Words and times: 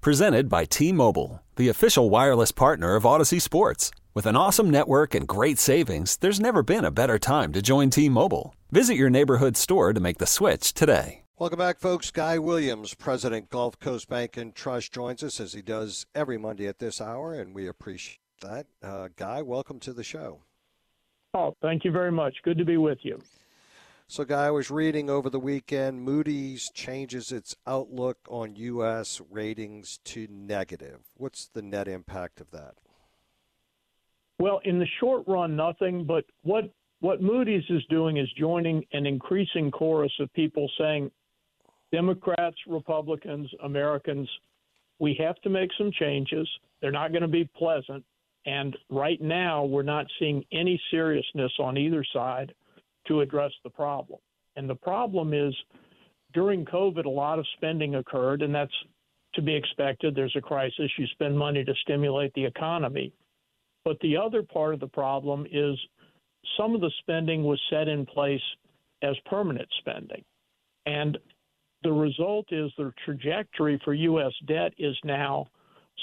Presented 0.00 0.48
by 0.48 0.64
T 0.64 0.92
Mobile, 0.92 1.42
the 1.56 1.68
official 1.68 2.08
wireless 2.08 2.52
partner 2.52 2.94
of 2.94 3.02
Audacy 3.02 3.42
Sports. 3.42 3.90
With 4.14 4.26
an 4.26 4.36
awesome 4.36 4.70
network 4.70 5.12
and 5.12 5.26
great 5.26 5.58
savings, 5.58 6.16
there's 6.18 6.38
never 6.38 6.62
been 6.62 6.84
a 6.84 6.92
better 6.92 7.18
time 7.18 7.52
to 7.52 7.60
join 7.60 7.90
T 7.90 8.08
Mobile. 8.08 8.54
Visit 8.70 8.94
your 8.94 9.10
neighborhood 9.10 9.56
store 9.56 9.92
to 9.92 9.98
make 9.98 10.18
the 10.18 10.26
switch 10.26 10.72
today. 10.72 11.24
Welcome 11.36 11.58
back, 11.58 11.80
folks. 11.80 12.12
Guy 12.12 12.38
Williams, 12.38 12.94
President 12.94 13.50
Gulf 13.50 13.80
Coast 13.80 14.08
Bank 14.08 14.36
and 14.36 14.54
Trust, 14.54 14.92
joins 14.92 15.24
us 15.24 15.40
as 15.40 15.52
he 15.52 15.62
does 15.62 16.06
every 16.14 16.38
Monday 16.38 16.68
at 16.68 16.78
this 16.78 17.00
hour, 17.00 17.34
and 17.34 17.52
we 17.52 17.66
appreciate 17.66 18.20
that. 18.40 18.66
Uh, 18.80 19.08
Guy, 19.16 19.42
welcome 19.42 19.80
to 19.80 19.92
the 19.92 20.04
show. 20.04 20.42
Oh, 21.34 21.56
thank 21.60 21.84
you 21.84 21.90
very 21.90 22.12
much. 22.12 22.36
Good 22.44 22.58
to 22.58 22.64
be 22.64 22.76
with 22.76 22.98
you. 23.02 23.20
So, 24.10 24.24
Guy, 24.24 24.46
I 24.46 24.50
was 24.50 24.70
reading 24.70 25.10
over 25.10 25.28
the 25.28 25.38
weekend 25.38 26.00
Moody's 26.00 26.70
changes 26.72 27.30
its 27.30 27.54
outlook 27.66 28.16
on 28.30 28.56
U.S. 28.56 29.20
ratings 29.30 29.98
to 30.04 30.26
negative. 30.30 31.00
What's 31.18 31.46
the 31.46 31.60
net 31.60 31.88
impact 31.88 32.40
of 32.40 32.50
that? 32.52 32.76
Well, 34.38 34.62
in 34.64 34.78
the 34.78 34.86
short 34.98 35.24
run, 35.26 35.56
nothing. 35.56 36.04
But 36.04 36.24
what 36.40 36.72
what 37.00 37.20
Moody's 37.20 37.64
is 37.68 37.84
doing 37.90 38.16
is 38.16 38.26
joining 38.38 38.82
an 38.94 39.04
increasing 39.04 39.70
chorus 39.70 40.12
of 40.20 40.32
people 40.32 40.70
saying, 40.78 41.10
Democrats, 41.92 42.56
Republicans, 42.66 43.50
Americans, 43.62 44.28
we 44.98 45.18
have 45.20 45.36
to 45.42 45.50
make 45.50 45.68
some 45.76 45.92
changes. 45.92 46.48
They're 46.80 46.90
not 46.90 47.12
going 47.12 47.22
to 47.22 47.28
be 47.28 47.44
pleasant. 47.44 48.02
And 48.46 48.74
right 48.88 49.20
now, 49.20 49.66
we're 49.66 49.82
not 49.82 50.06
seeing 50.18 50.46
any 50.50 50.80
seriousness 50.90 51.52
on 51.58 51.76
either 51.76 52.02
side 52.10 52.54
to 53.08 53.20
address 53.20 53.52
the 53.64 53.70
problem. 53.70 54.20
And 54.56 54.68
the 54.68 54.74
problem 54.74 55.34
is 55.34 55.54
during 56.34 56.64
COVID, 56.64 57.04
a 57.04 57.10
lot 57.10 57.38
of 57.38 57.46
spending 57.56 57.96
occurred, 57.96 58.42
and 58.42 58.54
that's 58.54 58.72
to 59.34 59.42
be 59.42 59.54
expected. 59.54 60.14
There's 60.14 60.34
a 60.36 60.40
crisis. 60.40 60.90
You 60.96 61.06
spend 61.12 61.38
money 61.38 61.64
to 61.64 61.74
stimulate 61.82 62.32
the 62.34 62.44
economy. 62.44 63.12
But 63.84 63.98
the 64.00 64.16
other 64.16 64.42
part 64.42 64.74
of 64.74 64.80
the 64.80 64.88
problem 64.88 65.46
is 65.50 65.78
some 66.56 66.74
of 66.74 66.80
the 66.80 66.90
spending 67.00 67.44
was 67.44 67.60
set 67.70 67.88
in 67.88 68.04
place 68.06 68.40
as 69.02 69.16
permanent 69.26 69.68
spending. 69.78 70.24
And 70.86 71.18
the 71.82 71.92
result 71.92 72.46
is 72.50 72.70
the 72.76 72.92
trajectory 73.04 73.80
for 73.84 73.94
U.S. 73.94 74.32
debt 74.46 74.72
is 74.78 74.96
now 75.04 75.46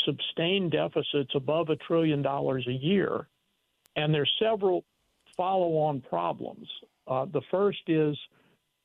sustained 0.05 0.71
deficits 0.71 1.31
above 1.35 1.69
a 1.69 1.75
trillion 1.75 2.21
dollars 2.21 2.65
a 2.67 2.73
year. 2.73 3.27
And 3.95 4.13
there's 4.13 4.31
several 4.39 4.85
follow 5.35 5.77
on 5.77 6.01
problems. 6.01 6.67
Uh, 7.07 7.25
the 7.25 7.41
first 7.51 7.81
is 7.87 8.17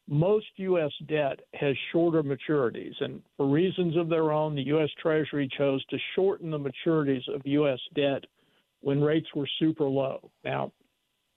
most 0.09 0.47
U.S. 0.57 0.91
debt 1.09 1.41
has 1.55 1.75
shorter 1.93 2.23
maturities. 2.23 2.95
And 3.01 3.23
for 3.37 3.49
reasons 3.49 3.97
of 3.97 4.09
their 4.09 4.33
own, 4.33 4.55
the 4.55 4.67
U.S. 4.67 4.91
Treasury 5.01 5.49
chose 5.57 5.85
to 5.87 5.97
shorten 6.15 6.51
the 6.51 6.59
maturities 6.59 7.27
of 7.33 7.43
U.S. 7.45 7.79
debt 7.95 8.25
when 8.81 9.01
rates 9.01 9.29
were 9.35 9.49
super 9.59 9.85
low. 9.85 10.31
Now, 10.45 10.73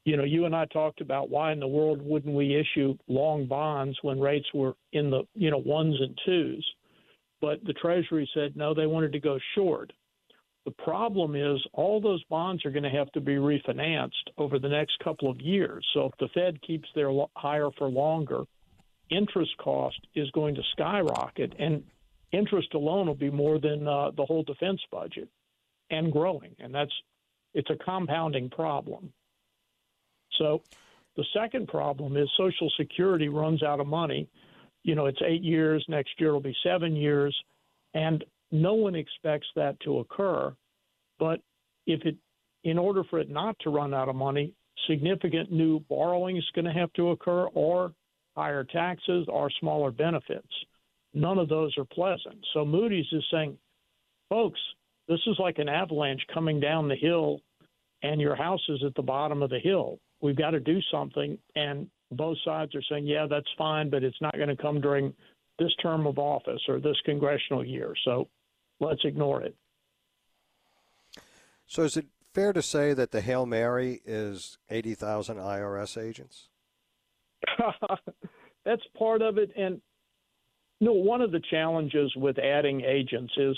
you 0.06 0.18
know, 0.18 0.24
you 0.24 0.46
and 0.46 0.56
I 0.56 0.66
talked 0.66 1.02
about 1.02 1.30
why 1.30 1.52
in 1.54 1.60
the 1.60 1.68
world 1.68 2.02
wouldn't 2.02 2.36
we 2.36 2.56
issue 2.56 2.98
long 3.08 3.46
bonds 3.46 3.98
when 4.02 4.20
rates 4.20 4.48
were 4.54 4.74
in 4.92 5.10
the, 5.10 5.24
you 5.36 5.52
know, 5.52 5.60
ones 5.60 5.96
and 6.00 6.18
twos. 6.26 6.74
But 7.42 7.64
the 7.66 7.74
Treasury 7.74 8.30
said 8.34 8.56
no, 8.56 8.74
they 8.74 8.88
wanted 8.88 9.14
to 9.14 9.20
go 9.20 9.38
short. 9.56 9.94
The 10.66 10.72
problem 10.72 11.36
is 11.36 11.62
all 11.74 12.00
those 12.00 12.24
bonds 12.26 12.66
are 12.66 12.72
going 12.72 12.84
to 12.84 12.90
have 12.90 13.12
to 13.14 13.22
be 13.22 13.36
refinanced 13.36 14.30
over 14.38 14.60
the 14.60 14.70
next 14.70 14.98
couple 15.04 15.30
of 15.30 15.42
years. 15.42 15.86
So 15.94 16.06
if 16.06 16.14
the 16.20 16.30
Fed 16.34 16.62
keeps 16.62 16.88
their 16.96 17.12
higher 17.36 17.70
for 17.78 17.90
longer, 17.90 18.44
interest 19.10 19.52
cost 19.58 20.00
is 20.16 20.32
going 20.32 20.56
to 20.56 20.62
skyrocket, 20.72 21.54
and 21.60 21.84
interest 22.32 22.74
alone 22.74 23.08
will 23.08 23.16
be 23.16 23.30
more 23.30 23.60
than 23.60 23.88
uh, 23.88 24.12
the 24.12 24.26
whole 24.26 24.44
defense 24.44 24.80
budget, 24.90 25.28
and 25.90 26.12
growing. 26.12 26.56
And 26.60 26.74
that's 26.74 26.94
it's 27.54 27.70
a 27.70 27.76
compounding 27.84 28.50
problem. 28.50 29.12
So 30.38 30.64
the 31.16 31.26
second 31.34 31.68
problem 31.68 32.18
is 32.18 32.28
Social 32.38 32.72
Security 32.78 33.30
runs 33.30 33.62
out 33.62 33.80
of 33.80 33.88
money. 33.88 34.28
You 34.84 34.96
know, 34.96 35.06
it's 35.06 35.22
eight 35.26 35.44
years. 35.44 35.86
Next 35.88 36.20
year 36.20 36.30
it'll 36.30 36.42
be 36.42 36.56
seven 36.64 36.96
years, 36.96 37.38
and 37.94 38.24
no 38.54 38.74
one 38.74 38.96
expects 38.96 39.48
that 39.56 39.80
to 39.82 40.00
occur. 40.00 40.54
But 41.20 41.42
if 41.88 42.06
it, 42.06 42.16
in 42.64 42.78
order 42.78 43.04
for 43.10 43.20
it 43.20 43.30
not 43.30 43.58
to 43.62 43.70
run 43.70 43.94
out 43.94 44.10
of 44.10 44.16
money, 44.16 44.54
significant 44.88 45.52
new 45.52 45.80
borrowing 45.82 46.38
is 46.38 46.50
going 46.56 46.66
to 46.66 46.72
have 46.72 46.92
to 46.94 47.10
occur, 47.10 47.46
or 47.48 47.94
higher 48.36 48.64
taxes, 48.64 49.28
or 49.28 49.50
smaller 49.60 49.92
benefits. 49.92 50.48
None 51.14 51.38
of 51.38 51.50
those 51.50 51.78
are 51.78 51.86
pleasant. 51.86 52.38
So 52.54 52.66
Moody's 52.66 53.06
is 53.12 53.24
saying, 53.32 53.58
folks, 54.30 54.60
this 55.08 55.20
is 55.28 55.36
like 55.38 55.60
an 55.60 55.70
avalanche 55.70 56.22
coming 56.34 56.60
down 56.60 56.88
the 56.88 56.96
hill, 56.96 57.42
and 58.02 58.22
your 58.22 58.36
house 58.36 58.64
is 58.70 58.84
at 58.86 58.96
the 58.96 59.02
bottom 59.02 59.44
of 59.44 59.50
the 59.50 59.60
hill 59.60 60.00
we've 60.24 60.38
got 60.38 60.52
to 60.52 60.60
do 60.60 60.80
something. 60.92 61.38
And 61.56 61.88
both 62.12 62.38
sides 62.44 62.74
are 62.74 62.82
saying, 62.90 63.06
yeah, 63.06 63.28
that's 63.30 63.50
fine, 63.58 63.92
but 63.92 64.04
it's 64.04 64.22
not 64.22 64.36
going 64.36 64.50
to 64.50 64.56
come 64.56 64.82
during 64.82 65.14
this 65.60 65.76
term 65.84 66.08
of 66.08 66.18
office 66.18 66.62
or 66.68 66.80
this 66.80 66.98
congressional 67.06 67.64
year. 67.64 67.94
So 68.06 68.28
let's 68.80 69.02
ignore 69.04 69.42
it. 69.42 69.56
So 71.66 71.84
is 71.84 71.98
it 71.98 72.08
fair 72.34 72.54
to 72.54 72.62
say 72.62 72.94
that 72.94 73.12
the 73.12 73.22
Hail 73.22 73.46
Mary 73.46 74.02
is 74.06 74.58
80,000 74.70 75.38
IRS 75.38 76.02
agents? 76.02 76.50
that's 78.66 78.82
part 78.98 79.22
of 79.22 79.38
it. 79.38 79.52
And 79.58 79.82
you 80.80 80.88
know, 80.88 80.94
one 80.94 81.22
of 81.22 81.32
the 81.32 81.42
challenges 81.50 82.14
with 82.16 82.38
adding 82.40 82.82
agents 82.82 83.34
is 83.38 83.58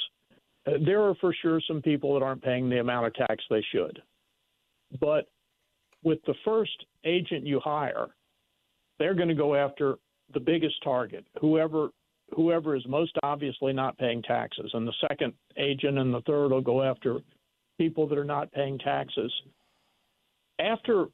uh, 0.68 0.72
there 0.86 1.02
are 1.02 1.16
for 1.16 1.34
sure 1.42 1.60
some 1.68 1.82
people 1.82 2.14
that 2.14 2.24
aren't 2.24 2.44
paying 2.44 2.70
the 2.70 2.80
amount 2.80 3.08
of 3.08 3.14
tax 3.14 3.44
they 3.50 3.64
should. 3.72 4.02
But 5.00 5.26
with 6.04 6.20
the 6.28 6.36
first 6.44 6.86
agent 7.04 7.46
you 7.46 7.60
hire, 7.60 8.08
they're 9.00 9.16
going 9.16 9.30
to 9.30 9.36
go 9.36 9.56
after 9.56 9.96
the 10.34 10.40
biggest 10.40 10.76
target, 10.84 11.26
whoever 11.42 11.90
whoever 12.34 12.76
is 12.76 12.86
most 12.88 13.16
obviously 13.24 13.74
not 13.74 13.98
paying 13.98 14.22
taxes, 14.22 14.72
and 14.74 14.88
the 14.88 14.94
second 15.10 15.34
agent 15.58 15.98
and 15.98 16.14
the 16.14 16.22
third 16.22 16.52
will 16.52 16.62
go 16.62 16.82
after 16.82 17.20
people 17.78 18.08
that 18.08 18.18
are 18.18 18.26
not 18.26 18.52
paying 18.52 18.78
taxes. 18.80 19.32
After 20.60 21.08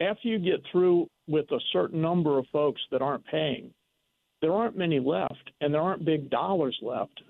after 0.00 0.28
you 0.28 0.38
get 0.38 0.62
through 0.70 1.08
with 1.26 1.50
a 1.50 1.60
certain 1.72 2.00
number 2.00 2.38
of 2.38 2.46
folks 2.52 2.80
that 2.90 3.02
aren't 3.02 3.26
paying, 3.26 3.72
there 4.40 4.52
aren't 4.52 4.76
many 4.76 5.00
left, 5.00 5.50
and 5.60 5.74
there 5.74 5.80
aren't 5.80 6.04
big 6.04 6.30
dollars 6.30 6.78
left. 6.82 7.20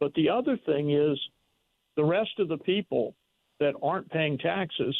But 0.00 0.12
the 0.14 0.28
other 0.28 0.58
thing 0.66 0.90
is, 0.90 1.18
the 1.96 2.04
rest 2.04 2.38
of 2.38 2.48
the 2.48 2.58
people 2.58 3.14
that 3.60 3.74
aren't 3.82 4.10
paying 4.10 4.38
taxes 4.38 4.94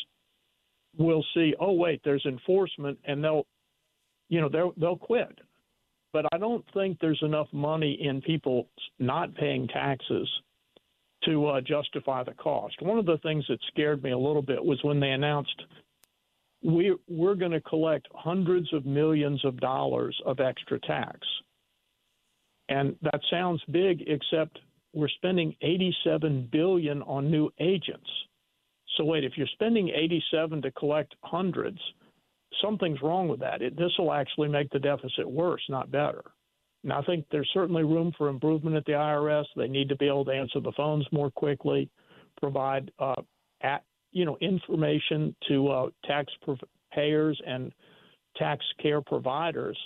will 0.96 1.24
see, 1.34 1.54
oh 1.60 1.72
wait, 1.72 2.00
there's 2.04 2.24
enforcement, 2.24 2.98
and 3.04 3.22
they'll, 3.22 3.46
you 4.28 4.40
know, 4.40 4.48
they'll 4.48 4.72
they'll 4.76 4.96
quit. 4.96 5.38
But 6.16 6.24
I 6.32 6.38
don't 6.38 6.64
think 6.72 6.96
there's 6.98 7.20
enough 7.20 7.48
money 7.52 7.98
in 8.00 8.22
people 8.22 8.70
not 8.98 9.34
paying 9.34 9.68
taxes 9.68 10.26
to 11.26 11.46
uh, 11.46 11.60
justify 11.60 12.24
the 12.24 12.32
cost. 12.32 12.80
One 12.80 12.98
of 12.98 13.04
the 13.04 13.18
things 13.18 13.44
that 13.50 13.58
scared 13.68 14.02
me 14.02 14.12
a 14.12 14.18
little 14.18 14.40
bit 14.40 14.64
was 14.64 14.82
when 14.82 14.98
they 14.98 15.10
announced 15.10 15.62
we 16.64 16.96
we're 17.06 17.34
going 17.34 17.52
to 17.52 17.60
collect 17.60 18.08
hundreds 18.14 18.72
of 18.72 18.86
millions 18.86 19.44
of 19.44 19.60
dollars 19.60 20.18
of 20.24 20.40
extra 20.40 20.80
tax. 20.80 21.18
And 22.70 22.96
that 23.02 23.20
sounds 23.30 23.60
big 23.70 24.00
except 24.06 24.58
we're 24.94 25.08
spending 25.08 25.54
87 25.60 26.48
billion 26.50 27.02
on 27.02 27.30
new 27.30 27.50
agents. 27.60 28.08
So 28.96 29.04
wait, 29.04 29.24
if 29.24 29.32
you're 29.36 29.46
spending 29.48 29.90
87 29.90 30.62
to 30.62 30.70
collect 30.70 31.14
hundreds, 31.20 31.78
something's 32.62 33.02
wrong 33.02 33.28
with 33.28 33.40
that. 33.40 33.60
This 33.60 33.92
will 33.98 34.12
actually 34.12 34.48
make 34.48 34.70
the 34.70 34.78
deficit 34.78 35.28
worse, 35.28 35.62
not 35.68 35.90
better. 35.90 36.22
And 36.82 36.92
I 36.92 37.02
think 37.02 37.26
there's 37.30 37.50
certainly 37.52 37.82
room 37.82 38.12
for 38.16 38.28
improvement 38.28 38.76
at 38.76 38.84
the 38.84 38.92
IRS. 38.92 39.44
They 39.56 39.68
need 39.68 39.88
to 39.88 39.96
be 39.96 40.06
able 40.06 40.24
to 40.26 40.32
answer 40.32 40.60
the 40.60 40.72
phones 40.76 41.06
more 41.10 41.30
quickly, 41.30 41.90
provide 42.40 42.90
uh, 42.98 43.22
at, 43.60 43.82
you 44.12 44.24
know 44.24 44.38
information 44.40 45.34
to 45.48 45.68
uh, 45.68 45.90
taxpayers 46.04 47.40
and 47.46 47.72
tax 48.36 48.64
care 48.80 49.00
providers 49.00 49.76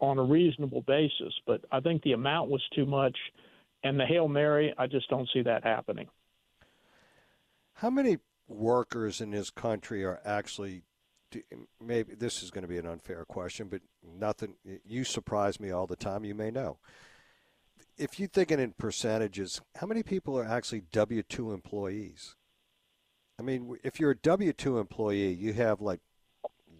on 0.00 0.18
a 0.18 0.22
reasonable 0.22 0.82
basis. 0.82 1.34
But 1.46 1.64
I 1.72 1.80
think 1.80 2.02
the 2.02 2.12
amount 2.12 2.50
was 2.50 2.62
too 2.74 2.86
much, 2.86 3.16
And 3.82 3.98
the 3.98 4.06
Hail 4.06 4.28
Mary, 4.28 4.72
I 4.78 4.86
just 4.86 5.08
don't 5.10 5.28
see 5.32 5.42
that 5.42 5.64
happening. 5.64 6.08
How 7.74 7.90
many 7.90 8.18
workers 8.46 9.20
in 9.20 9.30
this 9.30 9.50
country 9.50 10.04
are 10.04 10.20
actually 10.24 10.82
maybe 11.80 12.14
this 12.14 12.42
is 12.42 12.50
going 12.50 12.62
to 12.62 12.68
be 12.68 12.78
an 12.78 12.86
unfair 12.86 13.24
question, 13.24 13.68
but 13.68 13.80
nothing. 14.02 14.54
You 14.86 15.04
surprise 15.04 15.60
me 15.60 15.70
all 15.70 15.86
the 15.86 15.96
time. 15.96 16.24
You 16.24 16.34
may 16.34 16.50
know. 16.50 16.78
If 17.96 18.18
you're 18.18 18.28
thinking 18.28 18.60
in 18.60 18.72
percentages, 18.72 19.60
how 19.76 19.86
many 19.86 20.02
people 20.02 20.38
are 20.38 20.44
actually 20.44 20.82
W 20.92 21.22
two 21.22 21.52
employees? 21.52 22.34
I 23.38 23.42
mean, 23.42 23.78
if 23.82 23.98
you're 23.98 24.12
a 24.12 24.16
W 24.16 24.52
two 24.52 24.78
employee, 24.78 25.32
you 25.32 25.52
have 25.54 25.80
like 25.80 26.00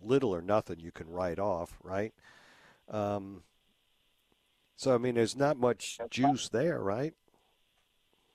little 0.03 0.35
or 0.35 0.43
nothing 0.43 0.81
you 0.81 0.93
can 0.93 1.09
write 1.09 1.39
off, 1.39 1.79
right? 1.83 2.12
Um, 2.91 3.43
so 4.77 4.95
I 4.95 4.99
mean, 4.99 5.15
there's 5.15 5.37
not 5.37 5.56
much 5.56 5.99
juice 6.11 6.49
there, 6.49 6.81
right? 6.81 7.15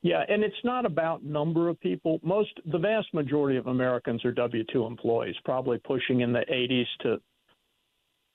Yeah, 0.01 0.23
and 0.29 0.43
it's 0.43 0.55
not 0.63 0.85
about 0.85 1.23
number 1.23 1.67
of 1.67 1.79
people. 1.81 2.19
Most, 2.23 2.51
the 2.71 2.77
vast 2.77 3.13
majority 3.13 3.57
of 3.57 3.67
Americans 3.67 4.23
are 4.23 4.31
W 4.31 4.63
two 4.71 4.85
employees, 4.85 5.35
probably 5.43 5.77
pushing 5.79 6.21
in 6.21 6.31
the 6.31 6.45
80s 6.51 6.85
to, 7.01 7.21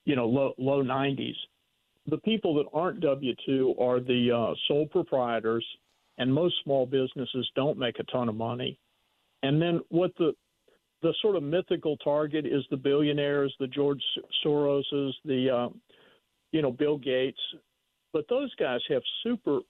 you 0.04 0.14
know, 0.14 0.26
low 0.26 0.52
low 0.58 0.82
90s. 0.82 1.36
The 2.06 2.18
people 2.18 2.54
that 2.56 2.66
aren't 2.74 3.00
W 3.00 3.34
two 3.46 3.74
are 3.80 3.98
the 3.98 4.30
uh, 4.30 4.54
sole 4.68 4.86
proprietors, 4.86 5.64
and 6.18 6.32
most 6.32 6.54
small 6.64 6.84
businesses 6.84 7.48
don't 7.56 7.78
make 7.78 7.98
a 7.98 8.04
ton 8.04 8.28
of 8.28 8.34
money. 8.34 8.78
And 9.42 9.60
then 9.60 9.80
what 9.88 10.12
the 10.18 10.34
the 11.00 11.14
sort 11.22 11.36
of 11.36 11.42
mythical 11.42 11.96
target 11.98 12.44
is 12.44 12.64
the 12.70 12.76
billionaires, 12.76 13.54
the 13.58 13.66
George 13.66 14.02
Soroses, 14.44 15.12
the 15.24 15.50
uh, 15.50 15.68
you 16.52 16.60
know 16.60 16.72
Bill 16.72 16.98
Gates, 16.98 17.40
but 18.12 18.26
those 18.28 18.54
guys 18.56 18.80
have 18.90 19.02
super 19.22 19.60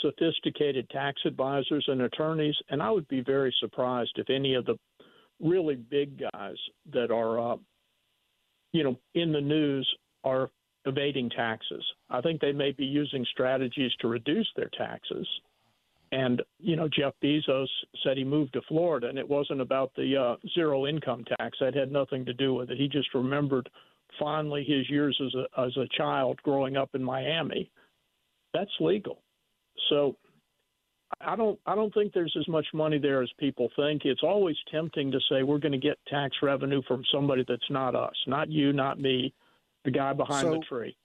sophisticated 0.00 0.88
tax 0.90 1.20
advisors 1.24 1.84
and 1.88 2.02
attorneys, 2.02 2.56
and 2.70 2.82
I 2.82 2.90
would 2.90 3.08
be 3.08 3.20
very 3.20 3.54
surprised 3.60 4.12
if 4.16 4.30
any 4.30 4.54
of 4.54 4.64
the 4.66 4.76
really 5.40 5.74
big 5.76 6.22
guys 6.32 6.56
that 6.92 7.10
are, 7.10 7.52
uh, 7.52 7.56
you 8.72 8.84
know, 8.84 8.98
in 9.14 9.32
the 9.32 9.40
news 9.40 9.88
are 10.24 10.50
evading 10.84 11.30
taxes. 11.30 11.84
I 12.10 12.20
think 12.20 12.40
they 12.40 12.52
may 12.52 12.72
be 12.72 12.84
using 12.84 13.24
strategies 13.30 13.92
to 14.00 14.08
reduce 14.08 14.48
their 14.56 14.70
taxes. 14.76 15.26
And 16.12 16.42
you 16.58 16.76
know, 16.76 16.88
Jeff 16.88 17.14
Bezos 17.24 17.68
said 18.02 18.16
he 18.16 18.24
moved 18.24 18.52
to 18.52 18.60
Florida, 18.68 19.08
and 19.08 19.18
it 19.18 19.28
wasn't 19.28 19.62
about 19.62 19.92
the 19.96 20.16
uh, 20.16 20.36
zero 20.54 20.86
income 20.86 21.24
tax. 21.38 21.56
That 21.60 21.74
had 21.74 21.90
nothing 21.90 22.24
to 22.26 22.34
do 22.34 22.52
with 22.52 22.70
it. 22.70 22.76
He 22.76 22.86
just 22.86 23.14
remembered 23.14 23.68
fondly 24.18 24.62
his 24.62 24.88
years 24.90 25.18
as 25.24 25.34
a 25.34 25.60
as 25.60 25.76
a 25.78 25.88
child 25.96 26.38
growing 26.42 26.76
up 26.76 26.90
in 26.94 27.02
Miami. 27.02 27.70
That's 28.52 28.70
legal. 28.78 29.22
So 29.88 30.16
I 31.20 31.36
don't 31.36 31.58
I 31.66 31.74
don't 31.74 31.92
think 31.92 32.12
there's 32.12 32.34
as 32.38 32.48
much 32.48 32.66
money 32.72 32.98
there 32.98 33.22
as 33.22 33.30
people 33.38 33.68
think. 33.76 34.02
It's 34.04 34.22
always 34.22 34.56
tempting 34.70 35.12
to 35.12 35.20
say 35.30 35.42
we're 35.42 35.58
going 35.58 35.72
to 35.72 35.78
get 35.78 35.98
tax 36.08 36.36
revenue 36.42 36.82
from 36.86 37.02
somebody 37.12 37.44
that's 37.46 37.70
not 37.70 37.94
us, 37.94 38.14
not 38.26 38.50
you, 38.50 38.72
not 38.72 39.00
me, 39.00 39.34
the 39.84 39.90
guy 39.90 40.12
behind 40.12 40.42
so, 40.42 40.50
the 40.52 40.64
tree. 40.68 40.96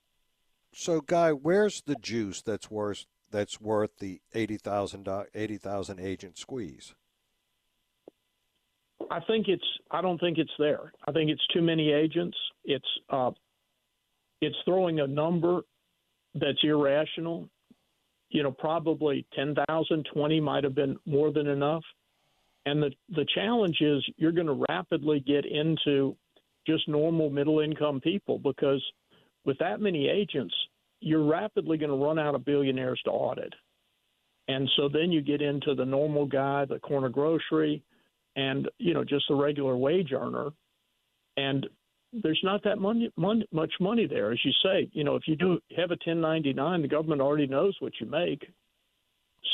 So, 0.73 1.01
guy, 1.01 1.31
where's 1.31 1.81
the 1.81 1.95
juice 1.95 2.41
that's 2.41 2.69
worth 2.69 3.05
that's 3.29 3.59
worth 3.59 3.97
the 3.99 4.21
80,000 4.33 5.07
80,000 5.33 5.99
agent 5.99 6.37
squeeze? 6.37 6.95
I 9.11 9.19
think 9.21 9.47
it's 9.47 9.65
I 9.91 10.01
don't 10.01 10.19
think 10.19 10.37
it's 10.37 10.51
there. 10.57 10.91
I 11.07 11.11
think 11.11 11.29
it's 11.29 11.45
too 11.53 11.61
many 11.61 11.91
agents. 11.91 12.37
It's 12.65 12.87
uh, 13.09 13.31
it's 14.41 14.55
throwing 14.65 14.99
a 14.99 15.07
number 15.07 15.61
that's 16.33 16.59
irrational 16.63 17.49
you 18.29 18.43
know, 18.43 18.51
probably 18.51 19.25
10,000, 19.35 20.07
20 20.13 20.39
might 20.41 20.63
have 20.63 20.75
been 20.75 20.97
more 21.05 21.31
than 21.31 21.47
enough. 21.47 21.83
And 22.65 22.83
the, 22.83 22.91
the 23.09 23.25
challenge 23.33 23.77
is 23.79 24.03
you're 24.17 24.33
going 24.33 24.47
to 24.47 24.65
rapidly 24.69 25.21
get 25.21 25.45
into 25.45 26.15
just 26.65 26.87
normal 26.87 27.29
middle 27.29 27.61
income 27.61 28.01
people 28.01 28.39
because 28.39 28.83
with 29.45 29.57
that 29.59 29.79
many 29.79 30.09
agents, 30.09 30.53
you're 30.99 31.25
rapidly 31.25 31.77
going 31.77 31.91
to 31.91 32.05
run 32.05 32.19
out 32.19 32.35
of 32.35 32.43
billionaires 32.43 33.01
to 33.05 33.11
audit. 33.11 33.53
And 34.49 34.69
so 34.75 34.89
then 34.89 35.11
you 35.11 35.21
get 35.21 35.41
into 35.41 35.75
the 35.75 35.85
normal 35.85 36.25
guy, 36.25 36.65
the 36.65 36.79
corner 36.79 37.09
grocery, 37.09 37.83
and 38.35 38.69
you 38.77 38.93
know 38.93 39.03
just 39.03 39.25
the 39.27 39.35
regular 39.35 39.75
wage 39.75 40.13
earner, 40.13 40.49
and 41.35 41.67
there's 42.13 42.39
not 42.43 42.63
that 42.63 42.79
money, 42.79 43.11
money, 43.17 43.45
much 43.51 43.73
money 43.79 44.07
there, 44.07 44.31
as 44.31 44.39
you 44.43 44.51
say. 44.63 44.89
You 44.93 45.03
know, 45.03 45.15
if 45.15 45.27
you 45.27 45.35
do 45.35 45.59
have 45.75 45.91
a 45.91 45.99
1099, 46.05 46.81
the 46.81 46.87
government 46.87 47.21
already 47.21 47.47
knows 47.47 47.75
what 47.79 47.93
you 47.99 48.07
make. 48.07 48.47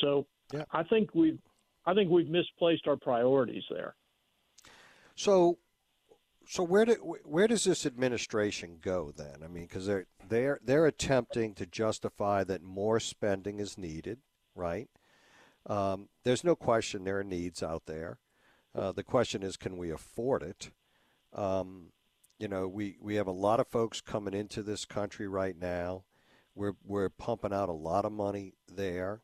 So 0.01 0.25
yeah. 0.53 0.65
I 0.71 0.83
think 0.83 1.13
we've, 1.13 1.39
I 1.85 1.93
think 1.93 2.09
we've 2.09 2.29
misplaced 2.29 2.87
our 2.87 2.95
priorities 2.95 3.63
there. 3.69 3.95
So, 5.15 5.57
so 6.47 6.63
where 6.63 6.85
do, 6.85 6.93
where 7.23 7.47
does 7.47 7.63
this 7.63 7.85
administration 7.85 8.79
go 8.81 9.11
then? 9.15 9.37
I 9.43 9.47
mean, 9.47 9.65
because 9.65 9.85
they're 9.85 10.05
they're 10.27 10.59
they're 10.63 10.85
attempting 10.85 11.53
to 11.55 11.65
justify 11.65 12.43
that 12.45 12.61
more 12.61 12.99
spending 12.99 13.59
is 13.59 13.77
needed, 13.77 14.19
right? 14.55 14.89
Um, 15.65 16.09
there's 16.23 16.43
no 16.43 16.55
question 16.55 17.03
there 17.03 17.19
are 17.19 17.23
needs 17.23 17.63
out 17.63 17.83
there. 17.85 18.19
Uh, 18.75 18.91
the 18.91 19.03
question 19.03 19.43
is, 19.43 19.55
can 19.55 19.77
we 19.77 19.91
afford 19.91 20.43
it? 20.43 20.71
Um, 21.33 21.92
you 22.43 22.49
know, 22.49 22.67
we, 22.67 22.97
we 22.99 23.15
have 23.15 23.27
a 23.27 23.31
lot 23.31 23.61
of 23.61 23.69
folks 23.69 24.01
coming 24.01 24.33
into 24.33 24.61
this 24.61 24.83
country 24.83 25.29
right 25.29 25.57
now. 25.57 26.03
We're, 26.53 26.73
we're 26.83 27.07
pumping 27.07 27.53
out 27.53 27.69
a 27.69 27.71
lot 27.71 28.03
of 28.03 28.11
money 28.11 28.55
there. 28.67 29.21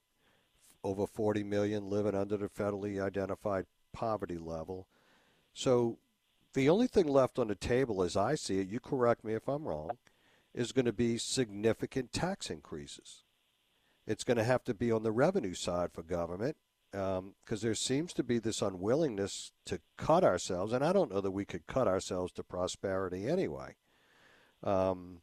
Over 0.86 1.06
40 1.06 1.44
million 1.44 1.90
living 1.90 2.16
under 2.16 2.38
the 2.38 2.48
federally 2.48 3.04
identified 3.04 3.66
poverty 3.92 4.38
level. 4.38 4.88
So 5.54 5.98
the 6.54 6.70
only 6.70 6.88
thing 6.88 7.08
left 7.08 7.38
on 7.38 7.50
the 7.50 7.56
table, 7.56 8.02
as 8.04 8.16
I 8.16 8.36
see 8.36 8.60
it, 8.60 8.70
you 8.70 8.80
correct 8.80 9.26
me 9.26 9.34
if 9.34 9.50
I'm 9.50 9.68
wrong, 9.68 9.98
is 10.54 10.72
going 10.72 10.86
to 10.86 10.94
be 10.94 11.18
significant 11.18 12.14
tax 12.14 12.50
increases. 12.50 13.24
It's 14.08 14.24
going 14.24 14.38
to 14.38 14.46
have 14.46 14.64
to 14.64 14.74
be 14.74 14.94
on 14.94 15.04
the 15.04 15.12
revenue 15.12 15.56
side 15.56 15.92
for 15.92 16.04
government 16.04 16.56
because 16.92 17.20
um, 17.20 17.34
there 17.62 17.76
seems 17.76 18.14
to 18.14 18.24
be 18.24 18.40
this 18.40 18.62
unwillingness 18.62 19.52
to 19.66 19.80
cut 19.98 20.24
ourselves, 20.24 20.74
and 20.74 20.84
I 20.84 20.92
don't 20.92 21.12
know 21.12 21.22
that 21.22 21.32
we 21.32 21.46
could 21.46 21.68
cut 21.68 21.88
ourselves 21.88 22.32
to 22.34 22.44
prosperity 22.44 23.28
anyway. 23.28 23.76
Um, 24.64 25.22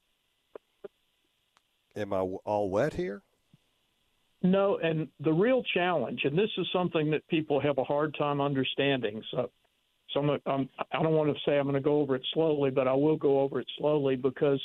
am 1.96 2.12
I 2.12 2.20
all 2.20 2.70
wet 2.70 2.94
here? 2.94 3.22
No, 4.42 4.78
and 4.78 5.08
the 5.20 5.32
real 5.32 5.62
challenge, 5.74 6.20
and 6.24 6.38
this 6.38 6.50
is 6.56 6.66
something 6.72 7.10
that 7.10 7.26
people 7.28 7.60
have 7.60 7.78
a 7.78 7.84
hard 7.84 8.14
time 8.16 8.40
understanding. 8.40 9.23
So, 9.30 9.50
so 10.12 10.20
I'm, 10.20 10.40
I'm, 10.46 10.68
I 10.92 11.02
don't 11.02 11.14
want 11.14 11.35
to 11.35 11.40
say 11.44 11.58
I'm 11.58 11.64
going 11.64 11.75
to 11.75 11.80
go 11.80 12.00
over 12.00 12.14
it 12.14 12.23
slowly, 12.32 12.70
but 12.70 12.87
I 12.87 12.92
will 12.92 13.16
go 13.16 13.40
over 13.40 13.61
it 13.61 13.66
slowly 13.78 14.14
because 14.14 14.61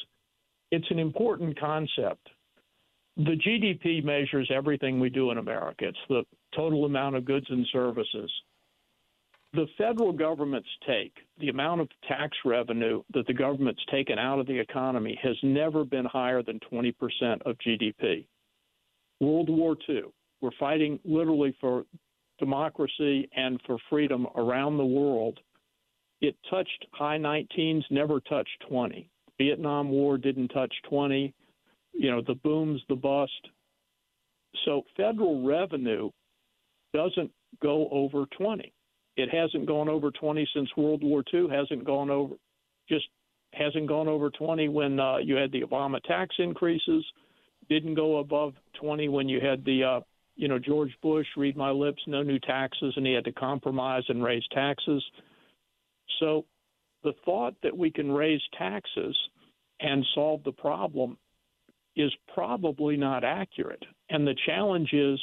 it's 0.72 0.90
an 0.92 1.00
important 1.00 1.60
concept 1.60 2.30
the 3.26 3.36
GDP 3.36 4.04
measures 4.04 4.50
everything 4.54 5.00
we 5.00 5.10
do 5.10 5.32
in 5.32 5.38
America. 5.38 5.88
It's 5.88 5.98
the 6.10 6.24
total 6.56 6.86
amount 6.86 7.16
of 7.16 7.26
goods 7.26 7.46
and 7.50 7.66
services. 7.72 8.32
The 9.54 9.68
federal 9.78 10.14
government's 10.14 10.70
take, 10.88 11.14
the 11.40 11.50
amount 11.50 11.82
of 11.82 11.90
tax 12.08 12.38
revenue 12.46 13.04
that 13.14 13.28
the 13.28 13.34
government's 13.34 13.84
taken 13.92 14.18
out 14.18 14.40
of 14.40 14.48
the 14.48 14.58
economy, 14.58 15.20
has 15.22 15.36
never 15.44 15.84
been 15.84 16.06
higher 16.06 16.42
than 16.42 16.60
20% 16.72 16.94
of 17.46 17.58
GDP. 17.58 18.26
World 19.20 19.50
War 19.50 19.76
II, 19.90 20.04
we're 20.40 20.52
fighting 20.58 21.00
literally 21.04 21.56
for 21.60 21.84
democracy 22.40 23.30
and 23.36 23.60
for 23.68 23.78
freedom 23.90 24.26
around 24.36 24.78
the 24.78 24.86
world. 24.86 25.40
It 26.22 26.36
touched 26.50 26.86
high 26.94 27.18
19s, 27.18 27.84
never 27.92 28.20
touched 28.22 28.64
20. 28.70 29.10
Vietnam 29.38 29.90
War 29.90 30.18
didn't 30.18 30.48
touch 30.48 30.74
20 30.90 31.34
you 31.94 32.12
know, 32.12 32.22
the 32.26 32.36
booms, 32.36 32.82
the 32.90 32.96
bust. 32.96 33.50
So 34.66 34.84
federal 34.98 35.46
revenue 35.46 36.10
doesn't 36.94 37.32
go 37.62 37.90
over 37.92 38.26
20. 38.38 38.74
It 39.18 39.30
hasn't 39.30 39.66
gone 39.66 39.90
over 39.90 40.12
20 40.12 40.48
since 40.54 40.70
World 40.78 41.04
War 41.04 41.24
II. 41.34 41.48
Hasn't 41.50 41.86
gone 41.86 42.10
over, 42.10 42.36
just 42.88 43.06
hasn't 43.54 43.88
gone 43.88 44.08
over 44.08 44.30
20 44.30 44.70
when 44.70 45.00
uh, 45.00 45.18
you 45.18 45.36
had 45.36 45.52
the 45.52 45.62
Obama 45.62 46.02
tax 46.04 46.36
increases. 46.40 47.06
Didn't 47.70 47.96
go 47.96 48.18
above 48.18 48.54
20 48.80 49.10
when 49.10 49.30
you 49.30 49.40
had 49.40 49.64
the, 49.66 49.84
uh, 49.84 50.00
you 50.36 50.48
know, 50.48 50.60
George 50.60 50.96
Bush 51.02 51.28
read 51.38 51.58
my 51.58 51.72
lips, 51.72 52.02
no 52.08 52.24
new 52.24 52.40
taxes, 52.40 52.94
and 52.96 53.06
he 53.06 53.14
had 53.14 53.26
to 53.26 53.32
compromise 53.34 54.04
and 54.08 54.24
raise 54.24 54.44
taxes. 54.52 55.04
So 56.20 56.46
the 57.04 57.14
thought 57.26 57.56
that 57.64 57.78
we 57.78 57.92
can 57.92 58.12
raise 58.12 58.42
taxes 58.58 59.18
and 59.80 60.06
solve 60.14 60.44
the 60.44 60.52
problem 60.52 61.18
is 61.96 62.12
probably 62.34 62.98
not 62.98 63.24
accurate. 63.24 63.84
And 64.10 64.26
the 64.26 64.36
challenge 64.46 64.94
is, 64.94 65.20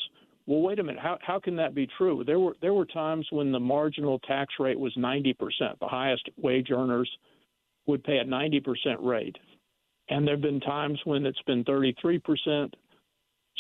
well, 0.47 0.61
wait 0.61 0.79
a 0.79 0.83
minute, 0.83 1.01
how, 1.01 1.19
how 1.21 1.41
can 1.41 1.57
that 1.57 1.75
be 1.75 1.89
true? 1.99 2.25
There 2.27 2.39
were 2.39 2.55
there 2.61 2.75
were 2.75 2.87
times 2.87 3.27
when 3.31 3.53
the 3.53 3.61
marginal 3.61 4.19
tax 4.21 4.55
rate 4.59 4.79
was 4.79 4.95
90%. 4.97 5.35
The 5.81 5.89
highest 5.89 6.29
wage 6.37 6.71
earners 6.71 7.11
would 7.87 8.05
pay 8.05 8.19
a 8.19 8.25
90% 8.25 8.63
rate. 9.01 9.37
And 10.11 10.27
there 10.27 10.35
have 10.35 10.43
been 10.43 10.61
times 10.61 11.01
when 11.05 11.27
it's 11.27 11.43
been 11.47 11.65
33%. 11.65 12.73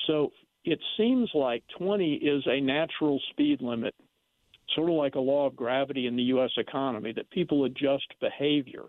So 0.06 0.30
it 0.64 0.78
seems 0.96 1.30
like 1.34 1.62
20 1.78 2.14
is 2.14 2.42
a 2.46 2.60
natural 2.60 3.20
speed 3.30 3.60
limit, 3.60 3.94
sort 4.74 4.90
of 4.90 4.96
like 4.96 5.14
a 5.14 5.20
law 5.20 5.46
of 5.46 5.56
gravity 5.56 6.06
in 6.06 6.16
the 6.16 6.22
U.S. 6.24 6.50
economy, 6.56 7.12
that 7.12 7.30
people 7.30 7.64
adjust 7.64 8.06
behavior. 8.20 8.84